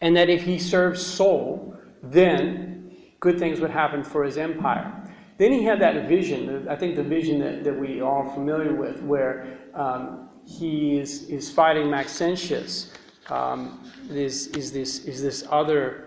and 0.00 0.16
that 0.16 0.28
if 0.28 0.42
he 0.42 0.59
served 0.59 0.99
Sol, 0.99 1.76
then 2.02 2.92
good 3.21 3.38
things 3.38 3.61
would 3.61 3.71
happen 3.71 4.04
for 4.04 4.25
his 4.25 4.37
empire. 4.37 4.92
Then 5.38 5.52
he 5.52 5.64
had 5.64 5.80
that 5.80 6.09
vision, 6.09 6.68
I 6.68 6.76
think 6.76 6.94
the 6.94 7.02
vision 7.02 7.40
that, 7.40 7.64
that 7.64 7.76
we 7.78 8.00
are 8.00 8.28
familiar 8.35 8.75
with, 8.75 9.02
where 9.02 9.59
um, 9.75 10.28
he 10.47 10.99
is, 10.99 11.25
is 11.28 11.50
fighting 11.50 11.90
Maxentius, 11.90 12.92
um, 13.30 13.90
is, 14.11 14.49
is, 14.49 14.71
this, 14.71 15.04
is 15.06 15.23
this 15.23 15.44
other 15.50 16.03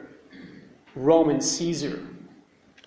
Roman 0.98 1.42
Caesar, 1.42 2.02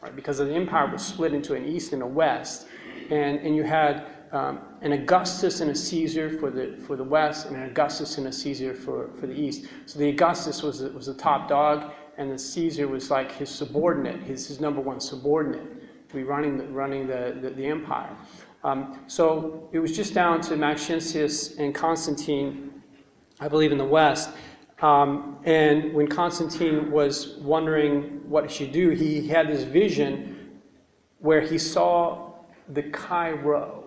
right? 0.03 0.15
Because 0.15 0.39
the 0.39 0.53
empire 0.53 0.91
was 0.91 1.05
split 1.05 1.33
into 1.33 1.55
an 1.55 1.67
east 1.67 1.93
and 1.93 2.03
a 2.03 2.07
west, 2.07 2.67
and, 3.11 3.39
and 3.41 3.57
you 3.57 3.63
had 3.63 4.07
um, 4.33 4.61
an 4.83 4.93
Augustus 4.93 5.61
and 5.61 5.71
a 5.71 5.75
Caesar 5.75 6.31
for 6.39 6.51
the, 6.51 6.77
for 6.87 6.97
the 6.97 7.05
west, 7.05 7.47
and 7.47 7.57
an 7.57 7.65
Augustus 7.65 8.19
and 8.19 8.27
a 8.27 8.33
Caesar 8.33 8.75
for, 8.75 9.11
for 9.19 9.27
the 9.27 9.35
east. 9.35 9.67
So 9.87 9.99
the 9.99 10.09
Augustus 10.09 10.63
was 10.63 10.81
the, 10.81 10.91
was 10.91 11.07
the 11.07 11.15
top 11.15 11.49
dog, 11.49 11.93
and 12.17 12.31
the 12.31 12.39
Caesar 12.39 12.87
was 12.87 13.11
like 13.11 13.33
his 13.33 13.51
subordinate, 13.51 14.23
his, 14.23 14.47
his 14.47 14.61
number 14.61 14.81
one 14.81 15.01
subordinate 15.01 16.09
to 16.09 16.15
be 16.15 16.23
running 16.23 16.59
the, 16.59 16.65
running 16.65 17.07
the, 17.07 17.39
the, 17.41 17.51
the 17.51 17.67
empire. 17.67 18.15
Um, 18.63 19.01
so 19.07 19.69
it 19.73 19.79
was 19.79 19.97
just 19.97 20.13
down 20.13 20.41
to 20.43 20.57
Maxentius 20.57 21.59
and 21.59 21.75
Constantine, 21.75 22.83
I 23.41 23.49
believe, 23.49 23.73
in 23.73 23.79
the 23.79 23.85
west. 23.85 24.31
Um, 24.83 25.39
and 25.45 25.93
when 25.93 26.09
Constantine 26.09 26.91
was 26.91 27.37
wondering 27.39 28.23
what 28.29 28.51
he 28.51 28.57
should 28.57 28.73
do, 28.73 28.91
he 28.91 29.29
had 29.29 29.49
this 29.49 29.63
vision 29.63 30.61
where 31.19 31.41
he 31.41 31.59
saw 31.59 32.33
the 32.69 32.85
Chi 32.85 33.31
Rho. 33.33 33.85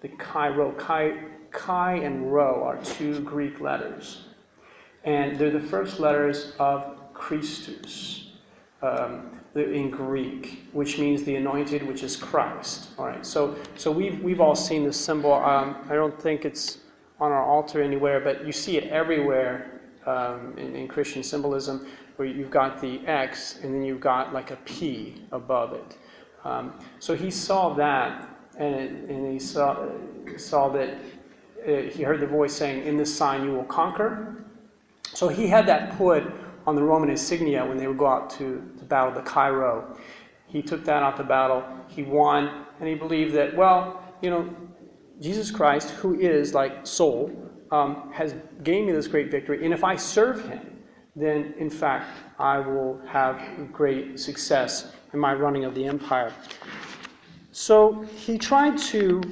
The 0.00 0.08
Chi 0.08 0.48
Rho. 0.48 0.72
Chi, 0.72 1.14
Chi 1.52 1.94
and 1.94 2.32
Rho 2.32 2.64
are 2.64 2.78
two 2.78 3.20
Greek 3.20 3.60
letters. 3.60 4.24
And 5.04 5.38
they're 5.38 5.50
the 5.50 5.60
first 5.60 6.00
letters 6.00 6.52
of 6.58 7.12
Christus 7.14 8.32
um, 8.82 9.38
in 9.54 9.90
Greek, 9.90 10.64
which 10.72 10.98
means 10.98 11.22
the 11.22 11.36
anointed, 11.36 11.86
which 11.86 12.02
is 12.02 12.16
Christ. 12.16 12.90
All 12.98 13.06
right. 13.06 13.24
So, 13.24 13.56
so 13.76 13.92
we've, 13.92 14.20
we've 14.20 14.40
all 14.40 14.56
seen 14.56 14.84
this 14.84 14.98
symbol. 14.98 15.32
Um, 15.32 15.76
I 15.88 15.94
don't 15.94 16.20
think 16.20 16.44
it's 16.44 16.78
on 17.20 17.30
our 17.30 17.44
altar 17.44 17.80
anywhere, 17.80 18.18
but 18.18 18.44
you 18.44 18.52
see 18.52 18.76
it 18.76 18.90
everywhere 18.90 19.81
um, 20.06 20.54
in, 20.56 20.74
in 20.76 20.88
Christian 20.88 21.22
symbolism, 21.22 21.86
where 22.16 22.28
you've 22.28 22.50
got 22.50 22.80
the 22.80 23.06
X 23.06 23.60
and 23.62 23.74
then 23.74 23.82
you've 23.82 24.00
got 24.00 24.32
like 24.32 24.50
a 24.50 24.56
P 24.64 25.22
above 25.32 25.72
it. 25.72 25.96
Um, 26.44 26.74
so 26.98 27.14
he 27.14 27.30
saw 27.30 27.74
that, 27.74 28.28
and, 28.58 29.08
and 29.08 29.32
he 29.32 29.38
saw, 29.38 29.88
saw 30.36 30.68
that 30.70 30.98
uh, 31.66 31.82
he 31.82 32.02
heard 32.02 32.20
the 32.20 32.26
voice 32.26 32.52
saying, 32.52 32.84
In 32.86 32.96
this 32.96 33.14
sign 33.14 33.44
you 33.44 33.52
will 33.52 33.64
conquer. 33.64 34.44
So 35.14 35.28
he 35.28 35.46
had 35.46 35.66
that 35.66 35.96
put 35.96 36.24
on 36.66 36.74
the 36.74 36.82
Roman 36.82 37.10
insignia 37.10 37.64
when 37.64 37.76
they 37.76 37.86
would 37.86 37.98
go 37.98 38.06
out 38.06 38.30
to, 38.30 38.70
to 38.78 38.84
battle 38.84 39.12
the 39.12 39.22
Chi 39.22 39.50
Rho. 39.50 39.96
He 40.46 40.62
took 40.62 40.84
that 40.84 41.02
out 41.02 41.16
to 41.16 41.24
battle, 41.24 41.64
he 41.88 42.02
won, 42.02 42.64
and 42.78 42.88
he 42.88 42.94
believed 42.94 43.34
that, 43.34 43.56
well, 43.56 44.02
you 44.20 44.30
know, 44.30 44.54
Jesus 45.20 45.50
Christ, 45.50 45.90
who 45.90 46.18
is 46.18 46.52
like 46.52 46.86
Sol, 46.86 47.30
um, 47.72 48.12
has 48.12 48.34
gained 48.62 48.86
me 48.86 48.92
this 48.92 49.08
great 49.08 49.30
victory, 49.30 49.64
and 49.64 49.74
if 49.74 49.82
I 49.82 49.96
serve 49.96 50.46
him, 50.48 50.78
then 51.16 51.54
in 51.58 51.68
fact 51.68 52.06
I 52.38 52.58
will 52.58 53.00
have 53.08 53.40
great 53.72 54.20
success 54.20 54.92
in 55.12 55.18
my 55.18 55.34
running 55.34 55.64
of 55.64 55.74
the 55.74 55.84
empire. 55.86 56.32
So 57.50 58.02
he 58.16 58.38
tried 58.38 58.78
to 58.78 59.22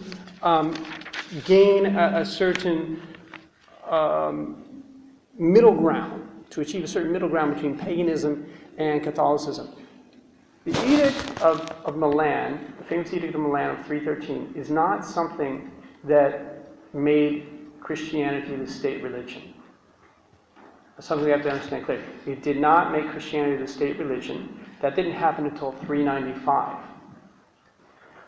um, 0.43 0.75
gain 1.45 1.87
a, 1.87 2.21
a 2.21 2.25
certain 2.25 3.03
um, 3.89 4.83
middle 5.39 5.75
ground, 5.75 6.29
to 6.51 6.61
achieve 6.61 6.85
a 6.85 6.89
certain 6.89 7.13
middle 7.13 7.29
ground 7.29 7.55
between 7.55 7.79
paganism 7.79 8.47
and 8.79 9.03
Catholicism. 9.03 9.71
The 10.65 10.73
Edict 10.87 11.41
of, 11.41 11.61
of 11.85 11.97
Milan, 11.97 12.75
the 12.79 12.85
famous 12.85 13.13
Edict 13.13 13.35
of 13.35 13.41
Milan 13.41 13.79
of 13.79 13.87
313, 13.87 14.53
is 14.55 14.71
not 14.71 15.05
something 15.05 15.71
that 16.05 16.69
made 16.93 17.50
Christianity 17.81 18.57
the 18.57 18.67
state 18.67 19.03
religion. 19.03 19.55
That's 20.97 21.09
something 21.09 21.25
we 21.25 21.31
have 21.31 21.43
to 21.43 21.51
understand 21.51 21.87
clearly. 21.87 22.05
It 22.27 22.43
did 22.43 22.59
not 22.59 22.93
make 22.93 23.09
Christianity 23.11 23.57
the 23.57 23.67
state 23.67 23.99
religion. 23.99 24.61
That 24.83 24.97
didn't 24.97 25.13
happen 25.13 25.47
until 25.47 25.73
395. 25.73 26.77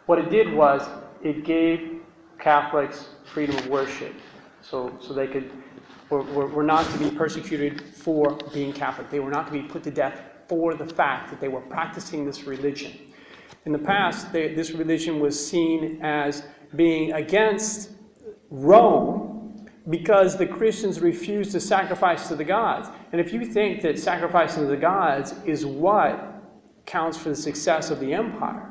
What 0.06 0.18
it 0.18 0.30
did 0.30 0.52
was 0.52 0.88
it 1.22 1.44
gave 1.44 2.00
Catholics 2.38 3.10
freedom 3.24 3.56
of 3.56 3.68
worship. 3.68 4.14
So, 4.62 4.96
so 5.00 5.12
they 5.12 5.26
could, 5.26 5.50
were, 6.08 6.22
were, 6.22 6.62
not 6.62 6.90
to 6.92 6.98
be 6.98 7.10
persecuted 7.10 7.82
for 7.94 8.36
being 8.52 8.72
Catholic. 8.72 9.10
They 9.10 9.20
were 9.20 9.30
not 9.30 9.46
to 9.46 9.52
be 9.52 9.62
put 9.62 9.82
to 9.84 9.90
death 9.90 10.20
for 10.48 10.74
the 10.74 10.86
fact 10.86 11.30
that 11.30 11.40
they 11.40 11.48
were 11.48 11.60
practicing 11.60 12.24
this 12.24 12.44
religion. 12.44 12.92
In 13.64 13.72
the 13.72 13.78
past, 13.78 14.32
they, 14.32 14.54
this 14.54 14.72
religion 14.72 15.20
was 15.20 15.34
seen 15.38 16.00
as 16.02 16.44
being 16.74 17.12
against 17.12 17.90
Rome 18.50 19.31
because 19.90 20.36
the 20.36 20.46
Christians 20.46 21.00
refuse 21.00 21.50
to 21.52 21.60
sacrifice 21.60 22.28
to 22.28 22.36
the 22.36 22.44
gods. 22.44 22.88
And 23.10 23.20
if 23.20 23.32
you 23.32 23.44
think 23.44 23.82
that 23.82 23.98
sacrificing 23.98 24.62
to 24.62 24.68
the 24.68 24.76
gods 24.76 25.34
is 25.44 25.66
what 25.66 26.42
counts 26.86 27.18
for 27.18 27.30
the 27.30 27.36
success 27.36 27.90
of 27.90 28.00
the 28.00 28.12
empire, 28.12 28.68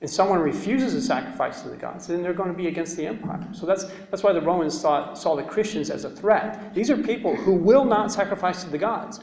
and 0.00 0.08
someone 0.08 0.38
refuses 0.38 0.94
to 0.94 1.00
sacrifice 1.00 1.62
to 1.62 1.68
the 1.68 1.76
gods, 1.76 2.06
then 2.06 2.22
they're 2.22 2.32
going 2.32 2.50
to 2.50 2.56
be 2.56 2.68
against 2.68 2.96
the 2.96 3.04
empire. 3.04 3.44
So 3.52 3.66
that's, 3.66 3.84
that's 4.10 4.22
why 4.22 4.32
the 4.32 4.40
Romans 4.40 4.78
saw, 4.78 5.12
saw 5.14 5.34
the 5.34 5.42
Christians 5.42 5.90
as 5.90 6.04
a 6.04 6.10
threat. 6.10 6.72
These 6.72 6.88
are 6.90 6.96
people 6.96 7.34
who 7.34 7.54
will 7.54 7.84
not 7.84 8.12
sacrifice 8.12 8.62
to 8.62 8.70
the 8.70 8.78
gods. 8.78 9.20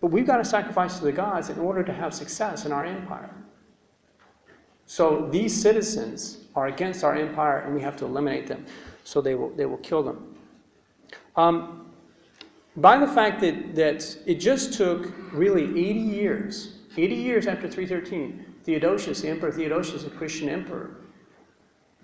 But 0.00 0.10
we've 0.10 0.26
got 0.26 0.38
to 0.38 0.44
sacrifice 0.44 0.98
to 0.98 1.04
the 1.04 1.12
gods 1.12 1.48
in 1.48 1.60
order 1.60 1.84
to 1.84 1.92
have 1.92 2.12
success 2.12 2.66
in 2.66 2.72
our 2.72 2.84
empire. 2.84 3.30
So 4.86 5.28
these 5.30 5.60
citizens 5.60 6.38
are 6.56 6.68
against 6.68 7.04
our 7.04 7.14
empire, 7.14 7.58
and 7.58 7.74
we 7.74 7.80
have 7.82 7.96
to 7.98 8.04
eliminate 8.04 8.46
them. 8.46 8.64
So 9.08 9.22
they 9.22 9.34
will, 9.34 9.48
they 9.48 9.64
will 9.64 9.78
kill 9.78 10.02
them. 10.02 10.36
Um, 11.34 11.86
by 12.76 12.98
the 12.98 13.06
fact 13.06 13.40
that, 13.40 13.74
that 13.74 14.18
it 14.26 14.34
just 14.34 14.74
took 14.74 15.14
really 15.32 15.64
80 15.64 15.98
years, 15.98 16.74
80 16.94 17.14
years 17.14 17.46
after 17.46 17.70
313, 17.70 18.44
Theodosius, 18.64 19.22
the 19.22 19.28
Emperor 19.28 19.50
Theodosius, 19.50 20.04
a 20.04 20.10
Christian 20.10 20.50
emperor, 20.50 20.90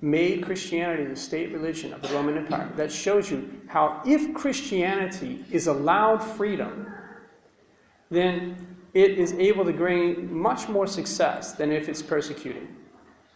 made 0.01 0.47
Christianity 0.47 1.05
the 1.05 1.14
state 1.14 1.53
religion 1.53 1.93
of 1.93 2.01
the 2.01 2.09
Roman 2.09 2.38
Empire. 2.38 2.71
That 2.75 2.90
shows 2.90 3.31
you 3.31 3.61
how, 3.67 4.01
if 4.07 4.33
Christianity 4.33 5.45
is 5.51 5.67
allowed 5.67 6.21
freedom, 6.21 6.90
then 8.11 8.57
it 8.95 9.19
is 9.19 9.35
able 9.35 9.67
to 9.67 9.75
gain 9.75 10.33
much 10.33 10.71
more 10.71 10.87
success 10.87 11.53
than 11.53 11.71
if 11.71 11.90
it's 11.90 12.01
persecuted. 12.01 12.67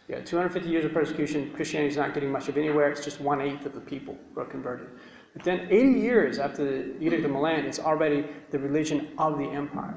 Yeah, 0.09 0.21
250 0.21 0.67
years 0.67 0.85
of 0.85 0.91
persecution, 0.91 1.51
Christianity 1.53 1.91
is 1.91 1.97
not 1.97 2.15
getting 2.15 2.31
much 2.31 2.49
of 2.49 2.57
anywhere. 2.57 2.89
It's 2.89 3.03
just 3.03 3.21
one 3.21 3.41
eighth 3.41 3.67
of 3.67 3.75
the 3.75 3.79
people 3.79 4.17
who 4.33 4.41
are 4.41 4.45
converted. 4.45 4.87
But 5.33 5.43
then, 5.43 5.67
80 5.69 5.99
years 5.99 6.39
after 6.39 6.65
the 6.65 6.99
Edict 6.99 7.23
of 7.23 7.31
Milan, 7.31 7.65
it's 7.65 7.77
already 7.77 8.25
the 8.49 8.57
religion 8.57 9.09
of 9.19 9.37
the 9.37 9.45
empire. 9.45 9.95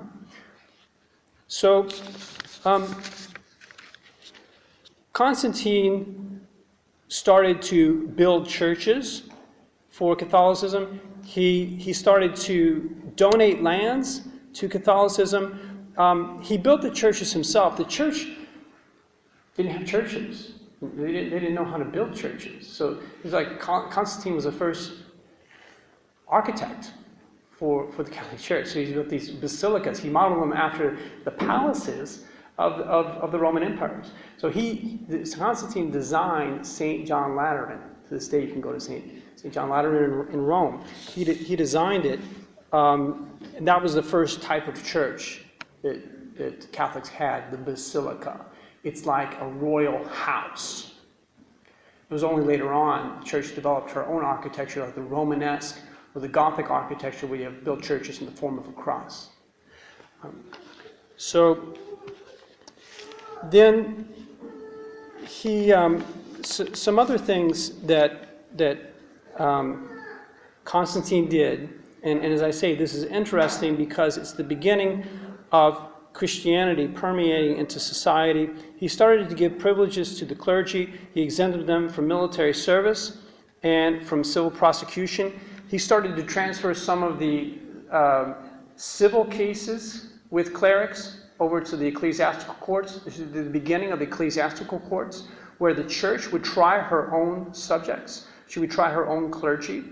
So, 1.49 1.89
um, 2.67 2.95
Constantine 5.15 6.43
started 7.09 7.63
to 7.63 8.09
build 8.09 8.47
churches 8.47 9.31
for 9.89 10.15
Catholicism. 10.15 11.01
He, 11.25 11.65
he 11.65 11.95
started 11.95 12.37
to 12.37 12.95
donate 13.17 13.63
lands 13.63 14.29
to 14.55 14.69
Catholicism. 14.69 15.89
Um, 15.97 16.43
he 16.43 16.59
built 16.59 16.83
the 16.83 16.91
churches 16.91 17.33
himself. 17.33 17.79
The 17.79 17.85
church 17.85 18.27
didn't 19.57 19.73
have 19.73 19.87
churches. 19.87 20.53
They 20.81 21.13
didn't, 21.13 21.31
they 21.31 21.39
didn't 21.39 21.55
know 21.55 21.65
how 21.65 21.77
to 21.77 21.85
build 21.85 22.15
churches. 22.15 22.67
So 22.67 22.93
it 22.93 23.25
was 23.25 23.33
like 23.33 23.61
Constantine 23.61 24.35
was 24.35 24.45
the 24.45 24.53
first 24.53 24.95
architect 26.27 26.93
for, 27.51 27.93
for 27.93 28.03
the 28.03 28.11
Catholic 28.11 28.41
Church. 28.41 28.69
So 28.69 28.83
he 28.83 28.93
built 28.93 29.09
these 29.09 29.31
basilicas. 29.31 30.01
He 30.01 30.09
modeled 30.09 30.43
them 30.43 30.53
after 30.53 30.99
the 31.25 31.31
palaces 31.31 32.25
of, 32.59 32.73
of, 32.81 33.07
of 33.07 33.33
the 33.33 33.39
Roman 33.39 33.63
empires. 33.63 34.11
So 34.39 34.51
he, 34.51 35.01
Constantine 35.37 35.91
designed 35.91 36.67
St. 36.67 37.07
John 37.07 37.37
Lateran. 37.37 37.79
To 38.09 38.15
this 38.15 38.29
day, 38.29 38.45
you 38.45 38.51
can 38.51 38.61
go 38.61 38.73
to 38.73 38.81
St. 38.81 39.23
St. 39.37 39.55
John 39.55 39.69
Lateran 39.69 40.29
in, 40.29 40.35
in 40.35 40.41
Rome. 40.41 40.85
He, 41.09 41.25
he 41.25 41.57
designed 41.57 42.05
it, 42.05 42.21
um, 42.73 43.39
and 43.57 43.67
that 43.67 43.81
was 43.81 43.95
the 43.95 44.03
first 44.03 44.43
type 44.43 44.69
of 44.69 44.83
church 44.85 45.45
that, 45.83 46.37
that 46.37 46.71
Catholics 46.73 47.09
had, 47.09 47.51
the 47.51 47.59
basilica. 47.59 48.45
It's 48.85 49.07
like 49.07 49.41
a 49.41 49.47
royal 49.47 50.05
house. 50.09 50.95
It 51.67 52.13
was 52.13 52.25
only 52.25 52.45
later 52.45 52.73
on 52.73 53.21
the 53.21 53.25
church 53.25 53.55
developed 53.55 53.91
her 53.93 54.05
own 54.07 54.23
architecture, 54.23 54.85
like 54.85 54.95
the 54.95 55.03
Romanesque 55.03 55.79
or 56.15 56.21
the 56.21 56.29
Gothic 56.29 56.71
architecture, 56.71 57.27
where 57.27 57.39
you 57.39 57.45
have 57.45 57.65
built 57.65 57.83
churches 57.83 58.21
in 58.21 58.27
the 58.27 58.33
form 58.33 58.59
of 58.59 58.69
a 58.69 58.73
cross. 58.73 59.31
Um, 60.23 60.45
so 61.17 61.75
then 63.51 64.09
he, 65.27 65.73
um, 65.73 66.05
some 66.43 66.99
other 66.99 67.17
things 67.17 67.81
that, 67.83 68.57
that 68.59 68.95
um, 69.39 69.89
Constantine 70.65 71.29
did, 71.29 71.81
and, 72.03 72.23
and 72.23 72.33
as 72.33 72.43
I 72.43 72.51
say, 72.51 72.75
this 72.75 72.95
is 72.95 73.05
interesting 73.05 73.77
because 73.77 74.19
it's 74.19 74.33
the 74.33 74.45
beginning 74.45 75.07
of 75.51 75.92
Christianity 76.13 76.89
permeating 76.89 77.57
into 77.57 77.81
society. 77.81 78.51
He 78.77 78.89
started 78.89 79.29
to 79.29 79.35
give 79.35 79.59
privileges 79.59 80.19
to 80.19 80.25
the 80.25 80.35
clergy, 80.35 80.93
he 81.15 81.23
exempted 81.23 81.67
them 81.67 81.89
from 81.89 82.07
military 82.07 82.55
service 82.55 83.19
and 83.63 84.05
from 84.07 84.25
civil 84.25 84.51
prosecution. 84.51 85.33
He 85.69 85.79
started 85.79 86.17
to 86.17 86.23
transfer 86.23 86.75
some 86.75 87.03
of 87.03 87.19
the 87.19 87.59
uh, 87.91 88.35
civil 88.77 89.25
cases 89.25 90.09
with 90.31 90.53
clerics 90.53 91.19
over 91.41 91.61
to 91.61 91.77
the 91.77 91.87
ecclesiastical 91.87 92.55
courts. 92.55 93.01
This 93.05 93.19
is 93.19 93.33
the 93.33 93.43
beginning 93.43 93.93
of 93.93 94.03
ecclesiastical 94.03 94.81
courts, 94.81 95.25
where 95.59 95.75
the 95.75 95.85
church 95.85 96.31
would 96.31 96.45
try 96.45 96.79
her 96.79 97.15
own 97.15 97.53
subjects. 97.55 98.27
She 98.49 98.61
would 98.61 98.71
try 98.71 98.91
her 98.91 99.09
own 99.09 99.31
clergy, 99.31 99.85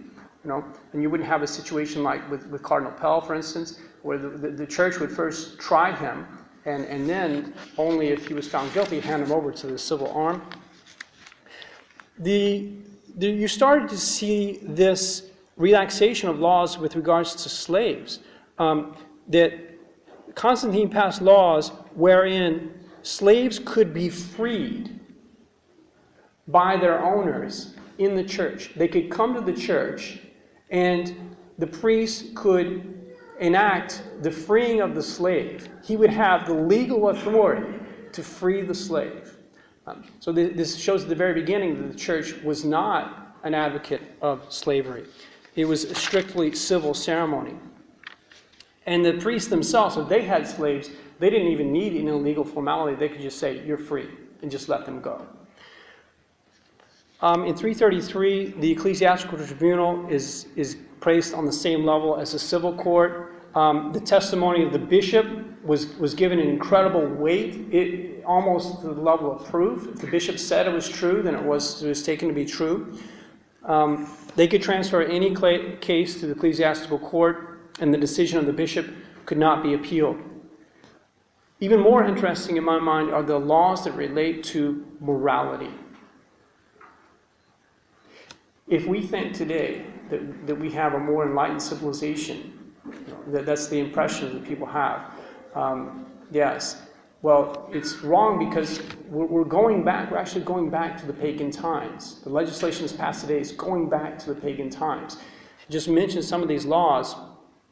you 0.42 0.48
know, 0.48 0.64
and 0.92 1.02
you 1.02 1.10
wouldn't 1.10 1.28
have 1.28 1.42
a 1.42 1.46
situation 1.46 2.02
like 2.02 2.28
with, 2.30 2.46
with 2.46 2.62
Cardinal 2.62 2.92
Pell, 2.92 3.20
for 3.20 3.34
instance, 3.34 3.80
where 4.02 4.18
the, 4.18 4.28
the, 4.30 4.50
the 4.50 4.66
church 4.66 4.98
would 4.98 5.10
first 5.10 5.58
try 5.58 5.94
him, 5.94 6.26
and, 6.64 6.84
and 6.86 7.08
then 7.08 7.54
only 7.76 8.08
if 8.08 8.26
he 8.26 8.34
was 8.34 8.48
found 8.48 8.72
guilty, 8.72 9.00
hand 9.00 9.22
him 9.22 9.32
over 9.32 9.52
to 9.52 9.66
the 9.66 9.78
civil 9.78 10.10
arm. 10.12 10.42
The, 12.18 12.72
the, 13.16 13.28
you 13.28 13.48
started 13.48 13.88
to 13.90 13.98
see 13.98 14.60
this 14.62 15.30
relaxation 15.56 16.28
of 16.28 16.38
laws 16.38 16.78
with 16.78 16.96
regards 16.96 17.34
to 17.34 17.48
slaves. 17.48 18.20
Um, 18.58 18.96
that 19.28 19.52
Constantine 20.34 20.88
passed 20.88 21.22
laws 21.22 21.70
wherein 21.94 22.72
slaves 23.02 23.60
could 23.64 23.92
be 23.92 24.08
freed 24.08 24.98
by 26.48 26.76
their 26.76 27.02
owners 27.02 27.74
in 27.98 28.16
the 28.16 28.24
church. 28.24 28.72
They 28.74 28.88
could 28.88 29.10
come 29.10 29.34
to 29.34 29.40
the 29.40 29.52
church, 29.52 30.18
and 30.70 31.36
the 31.58 31.66
priest 31.66 32.34
could 32.34 33.00
enact 33.38 34.02
the 34.22 34.30
freeing 34.30 34.80
of 34.80 34.94
the 34.94 35.02
slave. 35.02 35.68
He 35.82 35.96
would 35.96 36.10
have 36.10 36.46
the 36.46 36.54
legal 36.54 37.08
authority 37.08 37.78
to 38.12 38.22
free 38.22 38.62
the 38.62 38.74
slave. 38.74 39.36
Um, 39.86 40.04
so 40.20 40.32
th- 40.32 40.56
this 40.56 40.76
shows 40.76 41.02
at 41.02 41.08
the 41.08 41.14
very 41.14 41.34
beginning 41.34 41.80
that 41.80 41.92
the 41.92 41.98
church 41.98 42.34
was 42.42 42.64
not 42.64 43.36
an 43.42 43.54
advocate 43.54 44.02
of 44.20 44.52
slavery. 44.52 45.06
It 45.56 45.64
was 45.64 45.84
a 45.84 45.94
strictly 45.94 46.54
civil 46.54 46.94
ceremony. 46.94 47.54
And 48.86 49.04
the 49.04 49.14
priests 49.14 49.48
themselves, 49.48 49.96
if 49.96 50.08
they 50.08 50.22
had 50.22 50.46
slaves, 50.46 50.90
they 51.18 51.30
didn't 51.30 51.48
even 51.48 51.72
need 51.72 51.94
an 51.94 52.08
illegal 52.08 52.44
formality. 52.44 52.96
They 52.96 53.08
could 53.08 53.20
just 53.20 53.38
say, 53.38 53.64
You're 53.64 53.78
free, 53.78 54.08
and 54.42 54.50
just 54.50 54.68
let 54.68 54.84
them 54.84 55.00
go. 55.00 55.26
Um, 57.22 57.44
in 57.44 57.54
333, 57.54 58.54
the 58.60 58.70
ecclesiastical 58.70 59.36
tribunal 59.38 60.08
is, 60.08 60.46
is 60.56 60.78
placed 61.00 61.34
on 61.34 61.44
the 61.44 61.52
same 61.52 61.84
level 61.84 62.16
as 62.16 62.32
the 62.32 62.38
civil 62.38 62.74
court. 62.74 63.34
Um, 63.54 63.92
the 63.92 64.00
testimony 64.00 64.64
of 64.64 64.72
the 64.72 64.78
bishop 64.78 65.26
was, 65.62 65.94
was 65.98 66.14
given 66.14 66.38
an 66.38 66.48
incredible 66.48 67.06
weight, 67.06 67.72
it, 67.72 68.24
almost 68.24 68.80
to 68.80 68.86
the 68.86 69.00
level 69.00 69.32
of 69.32 69.44
proof. 69.44 69.86
If 69.88 70.00
the 70.00 70.06
bishop 70.06 70.38
said 70.38 70.66
it 70.66 70.72
was 70.72 70.88
true, 70.88 71.22
then 71.22 71.34
it 71.34 71.42
was, 71.42 71.82
it 71.82 71.88
was 71.88 72.02
taken 72.02 72.28
to 72.28 72.34
be 72.34 72.46
true. 72.46 72.98
Um, 73.64 74.16
they 74.36 74.48
could 74.48 74.62
transfer 74.62 75.02
any 75.02 75.34
case 75.80 76.20
to 76.20 76.26
the 76.26 76.32
ecclesiastical 76.32 76.98
court, 76.98 77.70
and 77.80 77.92
the 77.92 77.98
decision 77.98 78.38
of 78.38 78.46
the 78.46 78.52
bishop 78.52 78.86
could 79.26 79.38
not 79.38 79.62
be 79.62 79.74
appealed. 79.74 80.18
Even 81.60 81.80
more 81.80 82.02
interesting 82.02 82.56
in 82.56 82.64
my 82.64 82.78
mind 82.78 83.10
are 83.10 83.22
the 83.22 83.38
laws 83.38 83.84
that 83.84 83.92
relate 83.92 84.42
to 84.44 84.86
morality. 85.00 85.70
If 88.70 88.86
we 88.86 89.02
think 89.02 89.34
today 89.34 89.84
that, 90.10 90.46
that 90.46 90.54
we 90.54 90.70
have 90.70 90.94
a 90.94 90.98
more 90.98 91.26
enlightened 91.26 91.60
civilization, 91.60 92.72
that, 93.26 93.44
that's 93.44 93.66
the 93.66 93.80
impression 93.80 94.32
that 94.32 94.44
people 94.44 94.66
have. 94.66 95.12
Um, 95.56 96.06
yes. 96.30 96.80
Well, 97.22 97.68
it's 97.72 97.98
wrong 97.98 98.38
because 98.48 98.80
we're, 99.08 99.26
we're 99.26 99.44
going 99.44 99.84
back, 99.84 100.10
we're 100.10 100.18
actually 100.18 100.44
going 100.44 100.70
back 100.70 100.98
to 101.00 101.06
the 101.06 101.12
pagan 101.12 101.50
times. 101.50 102.20
The 102.20 102.30
legislation 102.30 102.82
that's 102.82 102.92
passed 102.92 103.22
today 103.22 103.40
is 103.40 103.50
going 103.50 103.90
back 103.90 104.18
to 104.20 104.32
the 104.32 104.40
pagan 104.40 104.70
times. 104.70 105.16
Just 105.68 105.88
mention 105.88 106.22
some 106.22 106.40
of 106.40 106.48
these 106.48 106.64
laws 106.64 107.16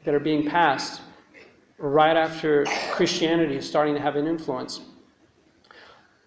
that 0.03 0.13
are 0.13 0.19
being 0.19 0.45
passed 0.45 1.01
right 1.77 2.17
after 2.17 2.65
Christianity 2.91 3.55
is 3.55 3.65
starting 3.65 3.95
to 3.95 4.01
have 4.01 4.17
an 4.17 4.27
influence. 4.27 4.81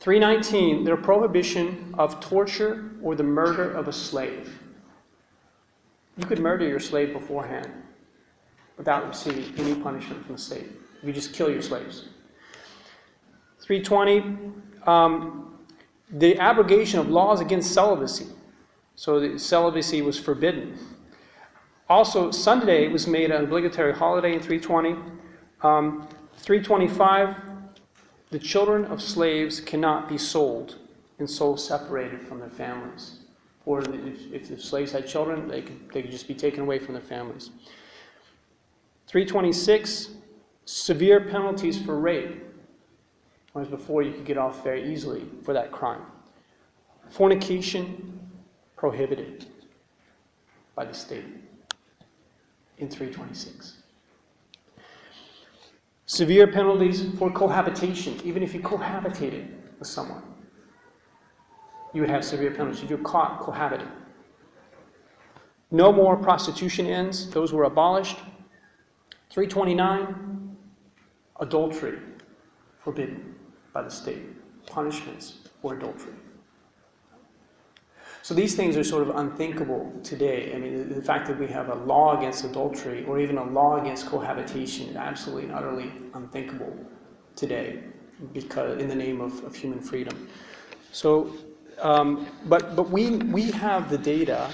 319, 0.01 0.83
their 0.83 0.97
prohibition 0.97 1.95
of 1.97 2.19
torture 2.21 2.91
or 3.03 3.15
the 3.15 3.23
murder 3.23 3.71
of 3.71 3.87
a 3.87 3.93
slave. 3.93 4.59
You 6.17 6.27
could 6.27 6.41
murder 6.41 6.67
your 6.67 6.81
slave 6.81 7.13
beforehand 7.13 7.71
without 8.77 9.09
receiving 9.09 9.53
any 9.59 9.75
punishment 9.81 10.25
from 10.25 10.37
the 10.37 10.41
state. 10.41 10.67
You 11.03 11.13
just 11.13 11.33
kill 11.33 11.51
your 11.51 11.63
slaves. 11.63 12.09
320, 13.61 14.39
um, 14.87 15.59
the 16.11 16.39
abrogation 16.39 17.01
of 17.01 17.09
laws 17.09 17.41
against 17.41 17.73
celibacy. 17.73 18.27
So 18.97 19.37
celibacy 19.37 20.03
was 20.03 20.19
forbidden. 20.19 20.79
Also, 21.89 22.31
Sunday 22.31 22.89
was 22.89 23.07
made 23.07 23.31
an 23.31 23.45
obligatory 23.45 23.95
holiday 23.95 24.35
in 24.35 24.41
320. 24.41 24.97
Um, 25.63 26.09
325, 26.37 27.37
the 28.31 28.39
children 28.39 28.85
of 28.87 29.01
slaves 29.01 29.61
cannot 29.61 30.09
be 30.09 30.19
sold 30.19 30.79
and 31.19 31.29
sold 31.29 31.61
separated 31.61 32.21
from 32.21 32.41
their 32.41 32.51
families. 32.51 33.22
Or 33.65 33.81
if, 33.81 34.33
if 34.33 34.49
the 34.49 34.59
slaves 34.59 34.93
had 34.93 35.07
children, 35.07 35.49
they 35.49 35.63
could, 35.63 35.91
they 35.93 36.03
could 36.03 36.11
just 36.11 36.27
be 36.27 36.35
taken 36.35 36.61
away 36.61 36.79
from 36.79 36.95
their 36.95 37.03
families. 37.03 37.51
326, 39.07 40.11
severe 40.65 41.21
penalties 41.21 41.81
for 41.81 41.99
rape. 41.99 42.43
Whereas 43.53 43.71
before 43.71 44.03
you 44.03 44.13
could 44.13 44.25
get 44.25 44.39
off 44.39 44.65
very 44.65 44.93
easily 44.93 45.27
for 45.45 45.53
that 45.53 45.71
crime. 45.71 46.03
Fornication, 47.11 48.21
prohibited 48.77 49.47
by 50.75 50.87
the 50.87 50.95
state 50.95 51.25
in 52.79 52.89
326. 52.89 53.83
Severe 56.07 56.47
penalties 56.47 57.07
for 57.19 57.31
cohabitation, 57.31 58.19
even 58.25 58.43
if 58.43 58.55
you 58.55 58.61
cohabitated 58.61 59.49
with 59.79 59.89
someone. 59.89 60.23
You 61.93 62.01
would 62.01 62.11
have 62.11 62.25
severe 62.25 62.51
penalties 62.51 62.83
if 62.83 62.91
you're 62.91 62.99
caught 62.99 63.41
cohabiting. 63.41 63.89
No 65.71 65.93
more 65.93 66.17
prostitution 66.17 66.87
ends, 66.87 67.31
those 67.31 67.53
were 67.53 67.65
abolished. 67.65 68.19
329, 69.31 70.57
adultery 71.41 71.99
forbidden 72.81 73.35
by 73.73 73.83
the 73.83 73.91
state, 73.91 74.23
punishments 74.67 75.49
for 75.61 75.75
adultery. 75.75 76.13
So 78.23 78.35
these 78.35 78.55
things 78.55 78.77
are 78.77 78.85
sort 78.85 79.03
of 79.09 79.17
unthinkable 79.17 79.93
today. 80.05 80.55
I 80.55 80.59
mean, 80.59 80.89
the, 80.89 81.03
fact 81.03 81.27
that 81.27 81.39
we 81.39 81.49
have 81.49 81.71
a 81.71 81.75
law 81.75 82.17
against 82.17 82.45
adultery 82.45 83.05
or 83.07 83.19
even 83.19 83.37
a 83.37 83.45
law 83.45 83.81
against 83.81 84.07
cohabitation 84.07 84.89
is 84.89 84.97
absolutely 84.97 85.45
and 85.45 85.53
utterly 85.53 85.93
unthinkable 86.15 86.73
today 87.35 87.83
because 88.33 88.81
in 88.81 88.89
the 88.89 88.95
name 88.95 89.21
of, 89.21 89.43
of 89.43 89.57
human 89.57 89.81
freedom. 89.81 90.29
So, 90.93 91.35
um, 91.81 92.27
but, 92.47 92.77
but 92.77 92.91
we, 92.91 93.11
we 93.17 93.51
have 93.51 93.91
the 93.91 93.99
data. 93.99 94.51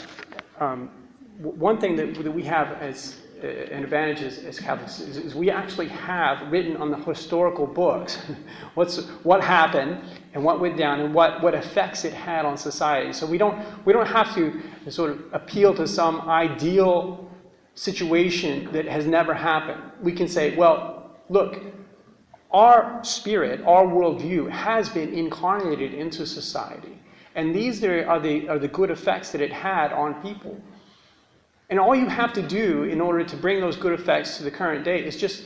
Um, 0.60 0.90
one 1.38 1.78
thing 1.80 1.96
that, 1.96 2.14
that 2.14 2.30
we 2.30 2.42
have 2.44 2.72
as 2.80 3.20
uh, 3.42 3.46
an 3.46 3.84
advantage 3.84 4.20
as, 4.22 4.58
Catholics 4.58 4.98
is, 4.98 5.16
is, 5.16 5.34
we 5.34 5.50
actually 5.50 5.86
have 5.88 6.50
written 6.50 6.76
on 6.76 6.90
the 6.90 6.96
historical 6.96 7.66
books 7.66 8.18
what's, 8.74 9.06
what 9.22 9.42
happened 9.42 10.00
and 10.34 10.42
what 10.42 10.60
went 10.60 10.76
down 10.76 11.00
and 11.00 11.14
what, 11.14 11.40
what 11.42 11.54
effects 11.54 12.04
it 12.04 12.12
had 12.12 12.44
on 12.44 12.56
society. 12.56 13.12
So 13.12 13.26
we 13.26 13.38
don't, 13.38 13.64
we 13.86 13.92
don't 13.92 14.08
have 14.08 14.34
to 14.34 14.60
sort 14.88 15.12
of 15.12 15.22
appeal 15.32 15.72
to 15.74 15.86
some 15.86 16.22
ideal 16.22 17.30
situation 17.74 18.68
that 18.72 18.86
has 18.86 19.06
never 19.06 19.32
happened. 19.32 19.80
We 20.02 20.12
can 20.12 20.26
say, 20.26 20.56
well, 20.56 21.12
look, 21.28 21.62
our 22.50 23.04
spirit, 23.04 23.60
our 23.64 23.84
worldview 23.84 24.50
has 24.50 24.88
been 24.88 25.12
incarnated 25.14 25.94
into 25.94 26.26
society. 26.26 26.98
And 27.38 27.54
these 27.54 27.84
are 27.84 28.18
the, 28.18 28.48
are 28.48 28.58
the 28.58 28.66
good 28.66 28.90
effects 28.90 29.30
that 29.30 29.40
it 29.40 29.52
had 29.52 29.92
on 29.92 30.20
people. 30.20 30.60
And 31.70 31.78
all 31.78 31.94
you 31.94 32.08
have 32.08 32.32
to 32.32 32.42
do 32.42 32.82
in 32.82 33.00
order 33.00 33.22
to 33.22 33.36
bring 33.36 33.60
those 33.60 33.76
good 33.76 33.92
effects 33.92 34.38
to 34.38 34.42
the 34.42 34.50
current 34.50 34.84
day 34.84 35.04
is 35.04 35.16
just 35.16 35.44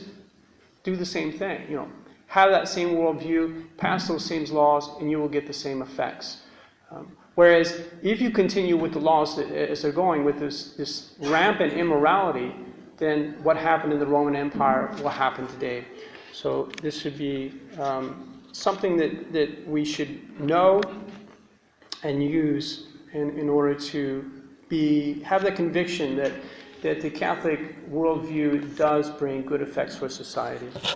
do 0.81 0.95
the 0.95 1.05
same 1.05 1.31
thing. 1.31 1.69
You 1.69 1.75
know, 1.75 1.89
have 2.25 2.49
that 2.49 2.67
same 2.67 2.95
worldview, 2.95 3.65
pass 3.77 4.07
those 4.07 4.25
same 4.25 4.43
laws, 4.45 4.89
and 4.99 5.11
you 5.11 5.19
will 5.19 5.29
get 5.29 5.45
the 5.45 5.53
same 5.53 5.83
effects. 5.83 6.41
Um, 6.89 7.15
whereas 7.35 7.83
if 8.01 8.19
you 8.19 8.31
continue 8.31 8.75
with 8.75 8.93
the 8.93 8.99
laws 8.99 9.35
that, 9.35 9.51
as 9.51 9.83
they're 9.83 9.91
going 9.91 10.25
with 10.25 10.39
this, 10.39 10.73
this 10.73 11.13
rampant 11.19 11.73
immorality, 11.73 12.55
then 12.97 13.35
what 13.43 13.55
happened 13.55 13.93
in 13.93 13.99
the 13.99 14.07
Roman 14.07 14.35
Empire 14.35 14.89
will 15.03 15.09
happen 15.09 15.45
today. 15.45 15.85
So 16.31 16.71
this 16.81 16.99
should 16.99 17.19
be 17.19 17.53
um, 17.77 18.41
something 18.51 18.97
that, 18.97 19.31
that 19.31 19.67
we 19.67 19.85
should 19.85 20.39
know 20.41 20.81
and 22.03 22.23
use 22.23 22.87
in, 23.13 23.37
in 23.37 23.49
order 23.49 23.75
to 23.75 24.29
be, 24.69 25.21
have 25.23 25.43
the 25.43 25.51
conviction 25.51 26.15
that, 26.17 26.31
that 26.81 27.01
the 27.01 27.09
Catholic 27.09 27.89
worldview 27.89 28.75
does 28.75 29.09
bring 29.09 29.43
good 29.45 29.61
effects 29.61 29.95
for 29.95 30.09
society. 30.09 30.67